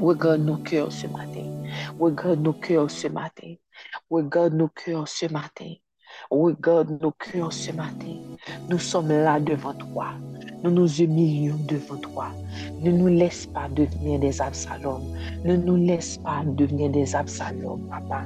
regarde 0.00 0.42
nos 0.42 0.56
cœurs 0.56 0.92
ce 0.92 1.06
matin. 1.06 1.44
Regarde 1.98 2.40
nos 2.40 2.52
cœurs 2.52 2.90
ce 2.90 3.08
matin. 3.08 3.54
Regarde 4.10 4.54
nos 4.54 4.68
cœurs 4.68 5.08
ce 5.08 5.26
matin. 5.26 5.74
Regarde 6.30 6.98
nos 7.00 7.12
cœurs 7.12 7.52
ce 7.52 7.72
matin. 7.72 8.16
Nous 8.68 8.78
sommes 8.78 9.08
là 9.08 9.38
devant 9.40 9.74
toi. 9.74 10.08
Nous 10.62 10.70
nous 10.70 11.00
humilions 11.00 11.58
devant 11.68 11.96
toi. 11.96 12.28
Ne 12.80 12.90
nous 12.90 13.08
laisse 13.08 13.46
pas 13.46 13.68
devenir 13.68 14.18
des 14.18 14.40
Absalom. 14.40 15.02
Ne 15.44 15.56
nous 15.56 15.76
laisse 15.76 16.18
pas 16.18 16.42
devenir 16.44 16.90
des 16.90 17.14
Absalom, 17.14 17.80
papa. 17.88 18.24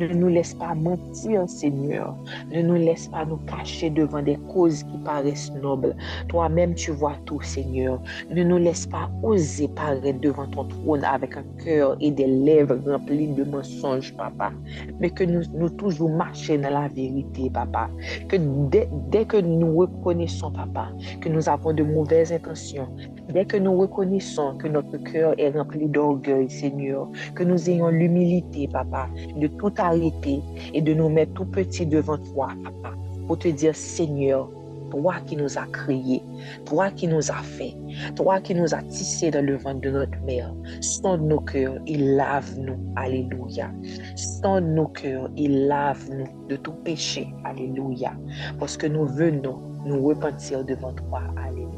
Ne 0.00 0.14
nous 0.14 0.28
laisse 0.28 0.54
pas 0.54 0.74
mentir, 0.74 1.46
Seigneur. 1.46 2.16
Ne 2.50 2.62
nous 2.62 2.76
laisse 2.76 3.08
pas 3.08 3.26
nous 3.26 3.36
cacher 3.36 3.90
devant 3.90 4.22
des 4.22 4.38
causes 4.48 4.82
qui 4.82 4.96
paraissent 5.04 5.52
nobles. 5.62 5.94
Toi-même, 6.28 6.74
tu 6.74 6.90
vois 6.90 7.16
tout, 7.26 7.42
Seigneur. 7.42 8.00
Ne 8.30 8.42
nous 8.42 8.56
laisse 8.56 8.86
pas 8.86 9.10
oser 9.22 9.68
paraître 9.68 10.18
devant 10.20 10.46
ton 10.46 10.64
trône 10.64 11.04
avec 11.04 11.36
un 11.36 11.44
cœur 11.62 11.98
et 12.00 12.10
des 12.10 12.26
lèvres 12.26 12.78
remplies 12.86 13.28
de 13.28 13.44
mensonges, 13.44 14.14
papa. 14.16 14.52
Mais 15.00 15.10
que 15.10 15.24
nous, 15.24 15.42
nous 15.52 15.68
toujours 15.68 16.08
marchions 16.08 16.58
dans 16.58 16.70
la 16.70 16.88
vérité, 16.88 17.50
papa. 17.50 17.90
Que 18.26 18.36
dès, 18.70 19.24
que 19.26 19.36
nous 19.36 19.76
reconnaissons, 19.76 20.50
papa, 20.50 20.88
que 21.20 21.28
nous 21.28 21.46
avons 21.46 21.74
de 21.74 21.82
mauvaises 21.82 22.32
intentions, 22.32 22.88
dès 23.28 23.44
que 23.44 23.58
nous 23.58 23.76
reconnaissons 23.78 24.56
que 24.56 24.66
notre 24.66 24.96
cœur 24.96 25.34
est 25.36 25.50
rempli 25.50 25.86
d'orgueil, 25.88 26.48
Seigneur, 26.48 27.06
que 27.34 27.44
nous 27.44 27.68
ayons 27.68 27.88
l'humilité, 27.88 28.66
papa, 28.66 29.10
de 29.36 29.46
tout 29.46 29.74
arrêter 29.90 30.40
et 30.74 30.80
de 30.80 30.94
nous 30.94 31.08
mettre 31.08 31.34
tout 31.34 31.44
petits 31.44 31.86
devant 31.86 32.18
toi, 32.18 32.48
papa, 32.64 32.94
pour 33.26 33.38
te 33.38 33.48
dire, 33.48 33.74
Seigneur, 33.74 34.48
toi 34.90 35.14
qui 35.26 35.36
nous 35.36 35.58
as 35.58 35.66
créés, 35.72 36.22
toi 36.66 36.90
qui 36.90 37.06
nous 37.06 37.30
as 37.30 37.42
fait, 37.42 37.74
toi 38.16 38.40
qui 38.40 38.54
nous 38.54 38.74
as 38.74 38.82
tissés 38.82 39.30
dans 39.30 39.44
le 39.44 39.56
ventre 39.56 39.80
de 39.80 39.90
notre 39.90 40.18
mère, 40.24 40.52
sonde 40.80 41.22
nos 41.22 41.40
cœurs 41.40 41.78
et 41.86 41.96
lave-nous. 41.96 42.78
Alléluia. 42.96 43.70
Sonde 44.16 44.64
nos 44.64 44.88
cœurs 44.88 45.30
et 45.36 45.48
lave-nous 45.48 46.48
de 46.48 46.56
tout 46.56 46.74
péché. 46.84 47.32
Alléluia. 47.44 48.12
Parce 48.58 48.76
que 48.76 48.86
nous 48.86 49.06
venons 49.06 49.60
nous 49.86 50.02
repentir 50.02 50.64
devant 50.64 50.92
toi. 50.92 51.22
Alléluia. 51.46 51.70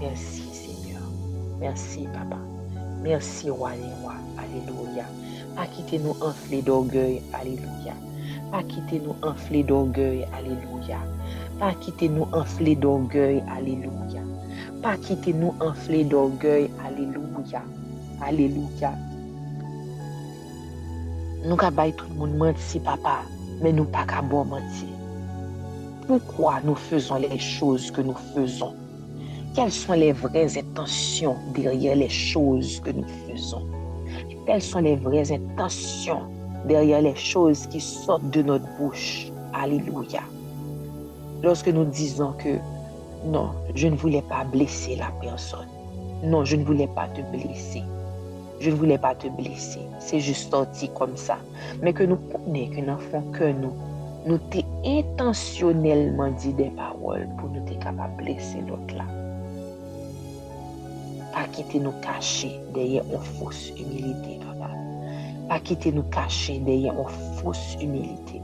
Merci 0.00 0.42
Seigneur. 0.52 1.02
Merci 1.60 2.06
Papa. 2.12 2.38
Merci 3.02 3.48
Roi 3.48 3.70
et 3.74 4.02
Roi. 4.02 4.14
Alléluia. 4.36 5.04
Pas 5.58 5.66
quitter 5.66 5.98
nous 5.98 6.14
enflés 6.22 6.62
d'orgueil. 6.62 7.20
Alléluia. 7.32 7.92
Pas 8.52 8.62
quitter 8.62 9.00
nous 9.00 9.16
enflés 9.28 9.64
d'orgueil. 9.64 10.24
Alléluia. 10.32 10.98
Pas 11.58 11.74
quitter 11.74 12.08
nous 12.08 12.28
enflés 12.32 12.76
d'orgueil. 12.76 13.42
Alléluia. 13.50 14.22
Pas 14.80 14.96
quitter 14.96 15.32
nous 15.32 15.52
enflés 15.58 16.04
d'orgueil. 16.04 16.70
Alléluia. 16.86 17.60
Alléluia. 18.24 18.92
Nous 21.44 21.56
bay 21.56 21.92
tout 21.92 22.06
le 22.08 22.14
monde 22.14 22.36
menti, 22.36 22.78
papa, 22.78 23.22
mais 23.60 23.72
nous 23.72 23.84
pas 23.84 24.04
qu'à 24.06 24.22
bon 24.22 24.44
mentir. 24.44 24.94
Pourquoi 26.06 26.60
nous 26.62 26.76
faisons 26.76 27.16
les 27.16 27.36
choses 27.40 27.90
que 27.90 28.00
nous 28.00 28.14
faisons? 28.32 28.76
Quelles 29.56 29.72
sont 29.72 29.94
les 29.94 30.12
vraies 30.12 30.56
intentions 30.56 31.36
derrière 31.52 31.96
les 31.96 32.08
choses 32.08 32.78
que 32.78 32.90
nous 32.90 33.08
faisons? 33.26 33.77
Quelles 34.46 34.62
sont 34.62 34.80
les 34.80 34.96
vraies 34.96 35.32
intentions 35.32 36.22
derrière 36.66 37.02
les 37.02 37.16
choses 37.16 37.66
qui 37.66 37.80
sortent 37.80 38.30
de 38.30 38.42
notre 38.42 38.66
bouche? 38.78 39.30
Alléluia. 39.52 40.22
Lorsque 41.42 41.68
nous 41.68 41.84
disons 41.84 42.32
que 42.32 42.58
non, 43.24 43.50
je 43.74 43.88
ne 43.88 43.96
voulais 43.96 44.22
pas 44.22 44.44
blesser 44.44 44.96
la 44.96 45.10
personne. 45.20 45.66
Non, 46.22 46.44
je 46.44 46.56
ne 46.56 46.64
voulais 46.64 46.88
pas 46.88 47.08
te 47.08 47.20
blesser. 47.36 47.82
Je 48.60 48.70
ne 48.70 48.74
voulais 48.74 48.98
pas 48.98 49.14
te 49.14 49.28
blesser. 49.28 49.80
C'est 50.00 50.20
juste 50.20 50.50
sorti 50.50 50.88
comme 50.98 51.16
ça. 51.16 51.38
Mais 51.82 51.92
que 51.92 52.02
nous 52.02 52.16
connaissons 52.16 53.22
que 53.32 53.52
nous, 53.52 53.72
nous 54.26 54.38
t'ai 54.50 54.64
intentionnellement 54.84 56.30
dit 56.32 56.52
des 56.52 56.70
paroles 56.70 57.28
pour 57.38 57.50
nous 57.50 57.60
être 57.66 57.78
capables 57.78 58.16
de 58.18 58.24
blesser 58.24 58.58
l'autre 58.68 58.96
là. 58.96 59.04
pa 61.48 61.54
kite 61.56 61.80
nou 61.80 61.96
kache 62.04 62.50
deye 62.76 63.00
an 63.00 63.22
fos 63.38 63.70
humilite, 63.72 64.36
papa. 64.44 64.68
Pa 65.48 65.56
kite 65.64 65.94
nou 65.94 66.04
kache 66.12 66.58
deye 66.66 66.92
an 66.92 67.08
fos 67.38 67.60
humilite. 67.80 68.42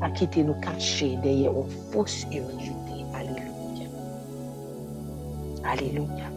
Pa 0.00 0.10
kite 0.12 0.44
nou 0.44 0.56
kache 0.60 1.16
deye 1.24 1.48
an 1.48 1.72
fos 1.88 2.26
humilite. 2.28 3.00
Aleluya. 3.16 3.88
Aleluya. 5.64 6.28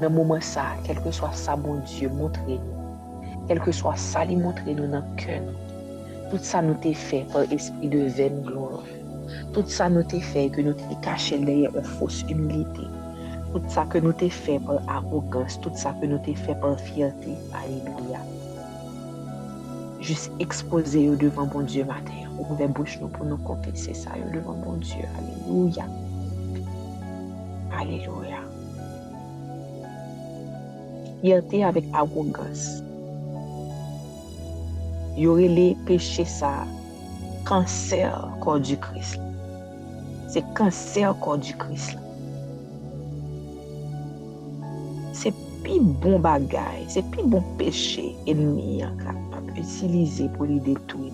Nan 0.00 0.16
mouman 0.16 0.40
sa, 0.40 0.72
kelke 0.88 1.12
swa 1.12 1.34
sa 1.36 1.52
bon 1.56 1.84
Diyo 1.84 2.08
montre 2.16 2.56
nou, 2.56 2.88
kelke 3.52 3.76
swa 3.76 3.92
sa 4.00 4.24
li 4.24 4.40
montre 4.40 4.72
nou 4.72 4.88
nan 4.88 5.04
kè 5.20 5.36
nou, 5.44 5.54
tout 6.32 6.40
sa 6.40 6.64
nou 6.64 6.80
te 6.80 6.96
fè 6.96 7.26
par 7.34 7.44
espri 7.52 7.92
de 7.92 8.08
ven 8.16 8.40
glorou. 8.48 8.80
Tout 9.52 9.68
sa 9.68 9.92
nou 9.92 10.02
te 10.08 10.24
fè 10.32 10.48
ke 10.48 10.64
nou 10.64 10.72
te 10.80 11.00
kache 11.04 11.44
deye 11.44 11.68
an 11.76 11.92
fos 12.00 12.24
humilite. 12.30 13.03
tout 13.54 13.70
sa 13.70 13.84
ke 13.86 14.00
nou 14.02 14.10
te 14.18 14.26
fe 14.34 14.56
pou 14.66 14.82
arrogans, 14.90 15.54
tout 15.62 15.78
sa 15.78 15.92
ke 16.00 16.08
nou 16.10 16.18
te 16.26 16.32
fe 16.34 16.56
pou 16.58 16.74
fierté, 16.88 17.36
aleluya. 17.54 18.18
Jus 20.02 20.26
expose 20.42 20.98
yo 20.98 21.14
devan 21.20 21.46
bon 21.52 21.68
Diyo 21.70 21.86
mater, 21.86 22.26
ouve 22.34 22.66
bouch 22.74 22.98
nou 22.98 23.06
pou 23.14 23.28
nou 23.30 23.38
konfese 23.46 23.94
sa 23.94 24.18
yo 24.18 24.26
devan 24.34 24.58
bon 24.66 24.82
Diyo, 24.82 25.06
aleluya. 25.20 25.86
Aleluya. 27.78 28.42
Fierté 31.22 31.62
avèk 31.70 31.86
arrogans. 31.94 32.68
Yore 35.14 35.46
le 35.46 35.70
peche 35.86 36.26
sa 36.26 36.64
kanser 37.46 38.10
kor 38.42 38.58
di 38.58 38.74
kris 38.82 39.14
la. 39.14 39.30
Se 40.34 40.42
kanser 40.58 41.14
kor 41.22 41.38
di 41.38 41.54
kris 41.54 41.94
la. 41.94 42.03
Plus 45.64 45.80
bon 45.80 46.18
bagage, 46.18 46.84
c'est 46.88 47.04
plus 47.10 47.24
bon 47.24 47.42
péché 47.58 48.14
ennemi 48.26 48.82
capable 48.98 49.58
utiliser 49.58 50.28
pour 50.28 50.44
les 50.44 50.60
détruire. 50.60 51.12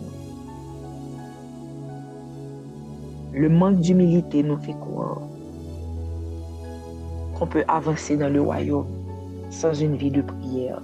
Le 3.32 3.48
manque 3.48 3.78
d'humilité 3.78 4.42
nous 4.42 4.58
fait 4.58 4.74
croire 4.80 5.20
qu'on 7.38 7.46
peut 7.46 7.64
avancer 7.68 8.16
dans 8.16 8.28
le 8.28 8.42
royaume 8.42 8.86
sans 9.50 9.72
une 9.72 9.96
vie 9.96 10.10
de 10.10 10.22
prière. 10.22 10.82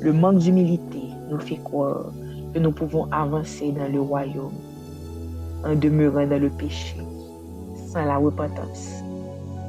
Le 0.00 0.12
manque 0.12 0.38
d'humilité 0.38 1.02
nous 1.30 1.38
fait 1.38 1.60
croire 1.62 2.06
que 2.52 2.58
nous 2.58 2.72
pouvons 2.72 3.08
avancer 3.12 3.70
dans 3.72 3.90
le 3.90 4.00
royaume 4.00 4.52
en 5.64 5.74
demeurant 5.74 6.26
dans 6.26 6.40
le 6.40 6.50
péché, 6.50 6.96
sans 7.88 8.04
la 8.04 8.16
repentance. 8.16 9.02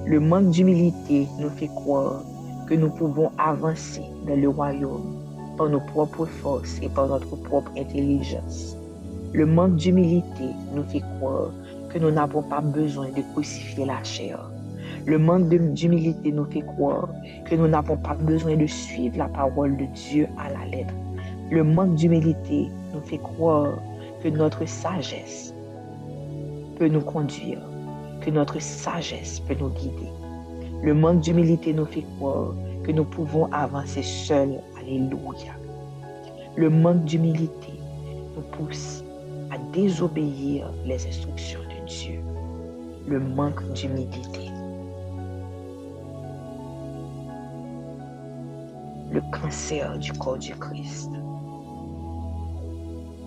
Le 0.05 0.19
manque 0.19 0.49
d'humilité 0.49 1.27
nous 1.39 1.49
fait 1.49 1.67
croire 1.67 2.23
que 2.67 2.75
nous 2.75 2.89
pouvons 2.89 3.31
avancer 3.37 4.03
dans 4.27 4.35
le 4.39 4.49
royaume 4.49 5.15
par 5.57 5.69
nos 5.69 5.79
propres 5.79 6.25
forces 6.25 6.79
et 6.81 6.89
par 6.89 7.07
notre 7.07 7.35
propre 7.35 7.71
intelligence. 7.77 8.77
Le 9.33 9.45
manque 9.45 9.77
d'humilité 9.77 10.49
nous 10.73 10.83
fait 10.83 11.01
croire 11.17 11.51
que 11.89 11.99
nous 11.99 12.11
n'avons 12.11 12.43
pas 12.43 12.61
besoin 12.61 13.07
de 13.09 13.21
crucifier 13.33 13.85
la 13.85 14.03
chair. 14.03 14.39
Le 15.05 15.17
manque 15.17 15.47
d'humilité 15.73 16.31
nous 16.31 16.45
fait 16.45 16.61
croire 16.61 17.09
que 17.45 17.55
nous 17.55 17.67
n'avons 17.67 17.97
pas 17.97 18.15
besoin 18.15 18.55
de 18.57 18.67
suivre 18.67 19.17
la 19.17 19.29
parole 19.29 19.77
de 19.77 19.85
Dieu 19.85 20.27
à 20.37 20.49
la 20.49 20.65
lettre. 20.65 20.93
Le 21.49 21.63
manque 21.63 21.95
d'humilité 21.95 22.69
nous 22.93 23.01
fait 23.01 23.17
croire 23.19 23.79
que 24.21 24.27
notre 24.27 24.65
sagesse 24.67 25.53
peut 26.77 26.89
nous 26.89 27.01
conduire, 27.01 27.61
que 28.21 28.29
notre 28.29 28.61
sagesse 28.61 29.39
peut 29.39 29.55
nous 29.59 29.69
guider. 29.69 30.11
Le 30.83 30.93
manque 30.93 31.21
d'humilité 31.21 31.73
nous 31.73 31.85
fait 31.85 32.05
croire 32.17 32.53
que 32.83 32.91
nous 32.91 33.03
pouvons 33.03 33.51
avancer 33.51 34.03
seuls. 34.03 34.61
Alléluia. 34.79 35.53
Le 36.55 36.69
manque 36.69 37.03
d'humilité 37.05 37.73
nous 38.35 38.43
pousse 38.57 39.03
à 39.49 39.57
désobéir 39.73 40.71
les 40.85 41.07
instructions 41.07 41.59
de 41.61 41.87
Dieu. 41.87 42.19
Le 43.07 43.19
manque 43.19 43.63
d'humilité. 43.73 44.51
Le 49.11 49.21
cancer 49.31 49.97
du 49.97 50.13
corps 50.13 50.37
du 50.37 50.53
Christ. 50.55 51.11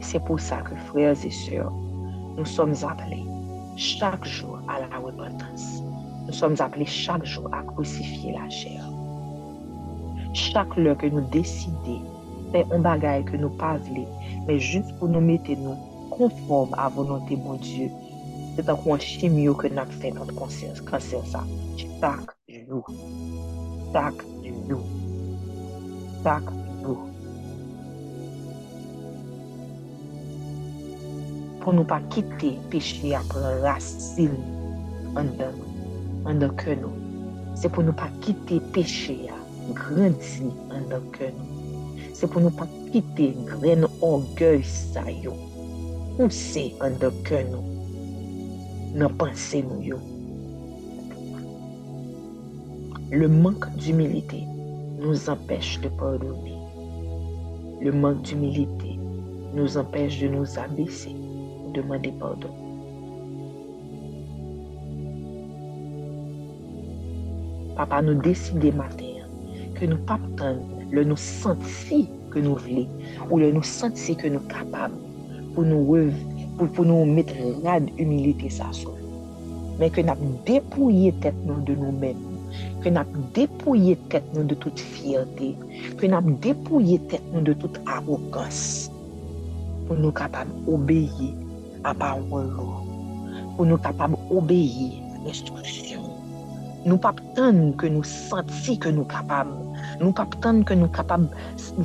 C'est 0.00 0.24
pour 0.24 0.38
ça 0.38 0.58
que, 0.62 0.74
frères 0.74 1.16
et 1.24 1.30
sœurs, 1.30 1.72
nous 2.36 2.44
sommes 2.44 2.74
appelés 2.88 3.24
chaque 3.76 4.24
jour 4.24 4.60
à 4.68 4.80
la 4.80 4.98
repentance. 4.98 5.79
nous 6.30 6.36
sommes 6.36 6.54
appelés 6.60 6.86
chaque 6.86 7.24
jour 7.24 7.48
à 7.52 7.64
crucifier 7.64 8.32
la 8.32 8.48
chair. 8.48 8.88
Chaque 10.32 10.76
l'heure 10.76 10.96
que 10.96 11.08
nous 11.08 11.22
décidons, 11.22 12.02
faire 12.52 12.66
un 12.70 12.78
bagage 12.78 13.24
que 13.24 13.36
nous 13.36 13.50
parlons, 13.50 14.06
mais 14.46 14.60
juste 14.60 14.96
pour 15.00 15.08
nous 15.08 15.20
mettre 15.20 15.50
nous 15.50 15.74
conformes 16.08 16.72
à 16.74 16.84
la 16.84 16.88
volonté 16.90 17.34
de 17.34 17.42
mon 17.42 17.54
Dieu, 17.54 17.90
c'est 18.54 18.70
encore 18.70 18.94
un 18.94 18.98
chimio 19.00 19.54
que 19.54 19.66
nous 19.66 20.00
fait 20.00 20.12
notre 20.12 20.32
conscience, 20.36 20.80
cancer 20.80 21.26
ça. 21.26 21.42
Chaque 22.00 22.30
jour. 22.68 22.86
Chaque 23.92 24.22
jour. 24.68 24.84
Chaque 26.22 26.50
jour. 26.84 27.06
Pour 31.60 31.72
ne 31.72 31.82
pas 31.82 32.00
quitter 32.08 32.56
péché 32.70 33.16
après 33.16 33.60
racine 33.62 34.36
en 35.16 35.24
nous. 35.24 35.69
De 36.34 36.48
que 36.48 36.70
nous. 36.70 36.92
C'est 37.54 37.70
pour 37.70 37.82
nous 37.82 37.92
pas 37.92 38.10
quitter 38.20 38.60
péché 38.72 39.28
à 39.28 39.72
grandir 39.72 40.52
en 40.70 40.80
de 40.88 41.00
que 41.12 41.24
nous. 41.24 41.94
C'est 42.14 42.28
pour 42.28 42.40
nous 42.40 42.50
pas 42.50 42.68
quitter 42.92 43.34
grain 43.46 43.86
orgueil 44.00 44.62
ça 44.62 45.10
yo. 45.10 45.32
Pousser 46.16 46.74
en 46.80 46.90
de 46.90 47.10
que 47.24 47.42
nous. 47.50 47.64
Nos 48.94 49.08
pensées 49.08 49.62
nous 49.62 49.82
yo. 49.82 49.96
Le 53.10 53.28
manque 53.28 53.74
d'humilité 53.76 54.44
nous 55.00 55.28
empêche 55.28 55.80
de 55.80 55.88
pardonner. 55.88 56.58
Le 57.80 57.92
manque 57.92 58.22
d'humilité 58.22 58.98
nous 59.54 59.76
empêche 59.76 60.20
de 60.20 60.28
nous 60.28 60.58
abaisser 60.58 61.16
demander 61.72 62.12
pardon. 62.18 62.69
papa 67.80 68.02
nou 68.04 68.20
deside 68.20 68.74
mater, 68.76 69.24
ke 69.78 69.88
nou 69.88 69.96
pap 70.04 70.20
tan 70.36 70.60
le 70.92 71.06
nou 71.08 71.16
senti 71.16 72.02
ke 72.30 72.42
nou 72.44 72.60
vle, 72.60 72.84
ou 73.30 73.40
le 73.40 73.48
nou 73.54 73.64
senti 73.64 74.12
ke 74.20 74.28
nou 74.28 74.44
kapab 74.52 74.92
pou 75.54 75.64
nou 75.64 75.86
wev, 75.88 76.12
pou, 76.58 76.68
pou 76.68 76.84
nou 76.84 77.06
met 77.08 77.30
rad 77.64 77.88
humilite 77.96 78.50
sa 78.52 78.68
sou. 78.76 78.92
Men 79.80 79.88
ke 79.96 80.04
nap 80.04 80.20
depouye 80.44 81.14
tet 81.24 81.36
nou 81.48 81.64
de 81.64 81.78
nou 81.80 81.94
men, 82.02 82.20
ke 82.84 82.92
nap 82.92 83.08
depouye 83.36 83.96
tet 84.12 84.28
nou 84.36 84.44
de 84.44 84.58
tout 84.60 84.84
fierté, 84.98 85.54
ke 85.96 86.10
nap 86.12 86.28
depouye 86.44 87.00
tet 87.08 87.24
nou 87.32 87.40
de 87.48 87.56
tout 87.64 87.80
arrogans, 87.88 88.90
pou 89.88 89.96
nou 89.96 90.12
kapab 90.12 90.52
obeye 90.68 91.32
a 91.88 91.96
parol 91.96 92.52
lor, 92.52 92.84
pou 93.56 93.64
nou 93.64 93.80
kapab 93.80 94.20
obeye 94.28 94.92
instruksyon. 95.24 96.09
Nou 96.80 96.96
pap 96.96 97.18
tan 97.36 97.74
ke 97.76 97.90
nou 97.92 98.00
santi 98.08 98.72
ke 98.80 98.88
nou 98.88 99.04
kapab. 99.04 99.48
Nou 100.00 100.14
pap 100.16 100.32
tan 100.40 100.62
ke 100.64 100.72
nou 100.72 100.88
kapab, 100.88 101.26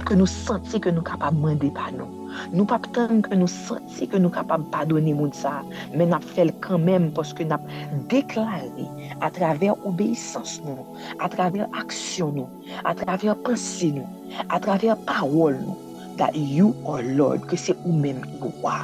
ke 0.07 0.15
nou 0.15 0.27
santi 0.29 0.79
ke 0.79 0.93
nou 0.95 1.03
kapab 1.03 1.35
mande 1.35 1.67
pa 1.75 1.89
nou. 1.91 2.07
Nou 2.55 2.63
pap 2.63 2.87
tan 2.95 3.19
ke 3.25 3.35
nou 3.35 3.49
santi 3.51 4.07
ke 4.07 4.21
nou 4.23 4.31
kapab 4.31 4.63
padone 4.71 5.11
moun 5.11 5.35
sa. 5.35 5.59
Men 5.91 6.15
ap 6.15 6.23
fel 6.23 6.53
kanmem 6.63 7.09
poske 7.11 7.43
nap 7.43 7.67
deklari 8.07 8.87
a 9.19 9.27
traver 9.35 9.75
obeysans 9.83 10.61
nou, 10.63 10.87
a 11.19 11.27
traver 11.27 11.67
aksyon 11.75 12.39
nou, 12.39 12.47
a 12.87 12.95
traver 12.95 13.35
pensi 13.43 13.91
nou, 13.99 14.07
a 14.47 14.63
traver 14.63 14.95
parol 15.03 15.59
nou. 15.59 15.81
Da 16.15 16.29
you 16.31 16.71
or 16.87 17.03
Lord, 17.03 17.43
ke 17.51 17.59
se 17.59 17.73
ou 17.83 17.91
menm 17.91 18.21
ki 18.23 18.47
wwa, 18.61 18.77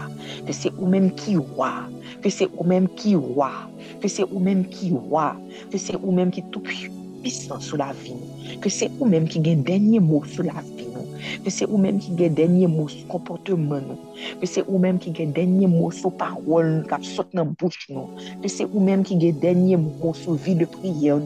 ke 0.43 0.51
se 0.51 0.67
ou 0.75 0.89
menm 0.91 1.13
ki 1.15 1.37
wwa. 1.39 1.87
que 2.21 2.29
c'est 2.29 2.49
vous-même 2.55 2.87
qui 2.89 3.15
roi, 3.15 3.51
que 4.01 4.07
c'est 4.07 4.23
vous-même 4.23 4.65
qui 4.65 4.91
roi, 4.91 5.35
que 5.71 5.77
c'est 5.77 5.95
vous-même 5.95 6.31
qui 6.31 6.43
tout 6.43 6.61
puissant 7.21 7.59
sur 7.59 7.77
la 7.77 7.93
vie, 7.93 8.59
que 8.59 8.69
c'est 8.69 8.89
vous-même 8.99 9.27
qui 9.27 9.39
gagne 9.39 9.63
dernier 9.63 9.99
mot 9.99 10.23
sur 10.25 10.43
la 10.43 10.61
vie. 10.77 10.90
Que 11.43 11.49
c'est 11.49 11.65
vous-même 11.65 11.99
qui 11.99 12.11
gagne 12.11 12.33
dernier 12.33 12.67
mot 12.67 12.87
sur 12.87 13.07
comportement 13.07 13.81
que 14.39 14.45
c'est 14.45 14.65
vous-même 14.67 14.99
qui 14.99 15.11
gagne 15.11 15.31
dernier 15.31 15.67
mot 15.67 15.91
sur 15.91 16.11
parole 16.11 16.85
qui 17.01 17.07
saute 17.07 17.27
dans 17.33 17.45
bouche 17.45 17.87
que 18.41 18.47
c'est 18.47 18.65
vous-même 18.65 19.03
qui 19.03 19.15
gagne 19.15 19.39
dernier 19.39 19.77
mot 19.77 20.13
sur 20.13 20.33
vie 20.33 20.55
de 20.55 20.65
prière 20.65 21.19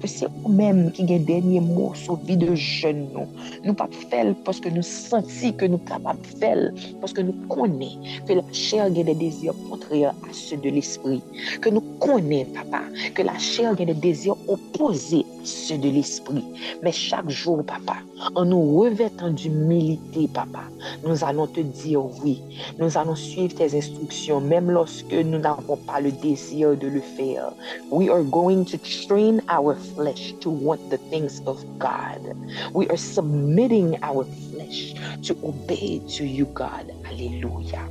que 0.00 0.08
c'est 0.08 0.28
vous-même 0.42 0.90
qui 0.92 1.04
gagne 1.04 1.24
dernier 1.24 1.60
mot 1.60 1.92
sur 1.94 2.16
vie 2.16 2.36
de 2.36 2.54
jeûne 2.54 3.06
nous. 3.12 3.26
Nous 3.64 3.74
pas 3.74 3.88
faire 4.10 4.34
parce 4.44 4.60
que 4.60 4.68
nous 4.68 4.82
sentons 4.82 5.52
que 5.56 5.66
nous 5.66 5.78
capables 5.78 6.20
de 6.22 6.38
faire 6.38 6.72
parce 7.00 7.12
que 7.12 7.20
nous 7.20 7.34
connaissons 7.48 7.98
que 8.26 8.32
la 8.32 8.42
chair 8.52 8.84
a 8.84 8.90
des 8.90 9.04
désirs 9.04 9.54
contraires 9.68 10.14
à 10.28 10.32
ceux 10.32 10.56
de 10.56 10.70
l'esprit, 10.70 11.22
que 11.60 11.68
nous 11.68 11.82
connaissons 12.00 12.52
papa 12.52 12.82
que 13.14 13.22
la 13.22 13.36
chair 13.38 13.72
a 13.72 13.74
des 13.74 13.94
désirs 13.94 14.36
opposés 14.48 15.24
à 15.40 15.44
ceux 15.44 15.78
de 15.78 15.88
l'esprit. 15.88 16.44
Mais 16.82 16.92
chaque 16.92 17.28
jour 17.28 17.64
papa, 17.64 17.96
en 18.34 18.44
nous 18.44 18.80
revêtant 18.80 19.30
d'humilité, 19.36 20.28
papa, 20.28 20.64
nous 21.04 21.24
allons 21.24 21.46
te 21.46 21.60
dire 21.60 22.04
oui. 22.24 22.42
Nous 22.78 22.98
allons 22.98 23.14
suivre 23.14 23.54
tes 23.54 23.76
instructions, 23.76 24.40
même 24.40 24.70
lorsque 24.70 25.12
nous 25.12 25.38
n'avons 25.38 25.76
pas 25.76 26.00
le 26.00 26.10
désir 26.12 26.76
de 26.76 26.88
le 26.88 27.00
faire. 27.00 27.52
We 27.90 28.08
are 28.10 28.24
going 28.24 28.64
to 28.64 28.78
train 28.78 29.40
our 29.48 29.76
flesh 29.94 30.34
to 30.40 30.50
want 30.50 30.90
the 30.90 30.98
things 31.10 31.40
of 31.46 31.62
God. 31.78 32.34
We 32.74 32.88
are 32.88 32.98
submitting 32.98 33.98
our 34.02 34.24
flesh 34.50 34.94
to 35.22 35.36
obey 35.44 36.00
to 36.16 36.24
you, 36.24 36.46
God. 36.46 36.92
Alléluia. 37.04 37.88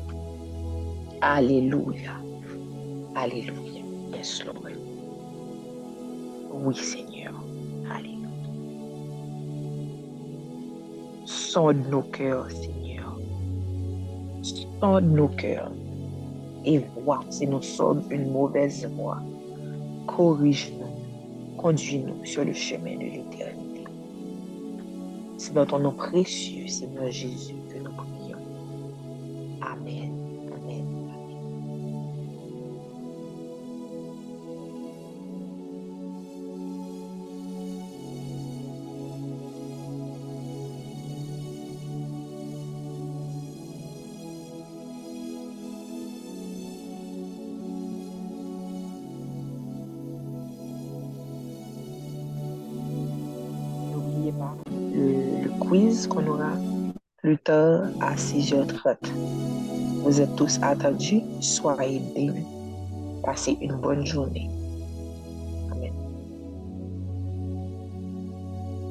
Alléluia. 1.21 2.13
Alléluia. 3.15 3.83
Yes, 4.11 4.43
Lord. 4.45 4.75
Oui, 6.51 6.75
Seigneur. 6.75 7.14
Sonde 11.55 11.87
nos 11.89 12.01
cœurs, 12.01 12.51
Seigneur. 12.51 13.17
Sonde 14.43 15.09
nos 15.09 15.29
cœurs 15.29 15.71
et 16.65 16.79
vois 16.79 17.23
si 17.29 17.47
nous 17.47 17.61
sommes 17.61 18.03
une 18.09 18.29
mauvaise 18.29 18.85
voie. 18.97 19.21
Corrige-nous, 20.05 21.55
conduis-nous 21.57 22.25
sur 22.25 22.43
le 22.43 22.51
chemin 22.51 22.95
de 22.95 23.05
l'éternité. 23.05 23.85
C'est 25.37 25.53
dans 25.53 25.65
ton 25.65 25.79
nom 25.79 25.93
précieux, 25.93 26.67
Seigneur 26.67 27.09
Jésus, 27.09 27.55
que 27.69 27.77
nous 27.77 27.91
prions. 27.95 28.37
Amen. 29.61 30.24
Vous 60.03 60.21
êtes 60.21 60.35
tous 60.35 60.59
attendus. 60.61 61.21
Soyez 61.39 61.99
bénis. 62.13 62.45
Passez 63.23 63.57
une 63.59 63.73
bonne 63.75 64.05
journée. 64.05 64.49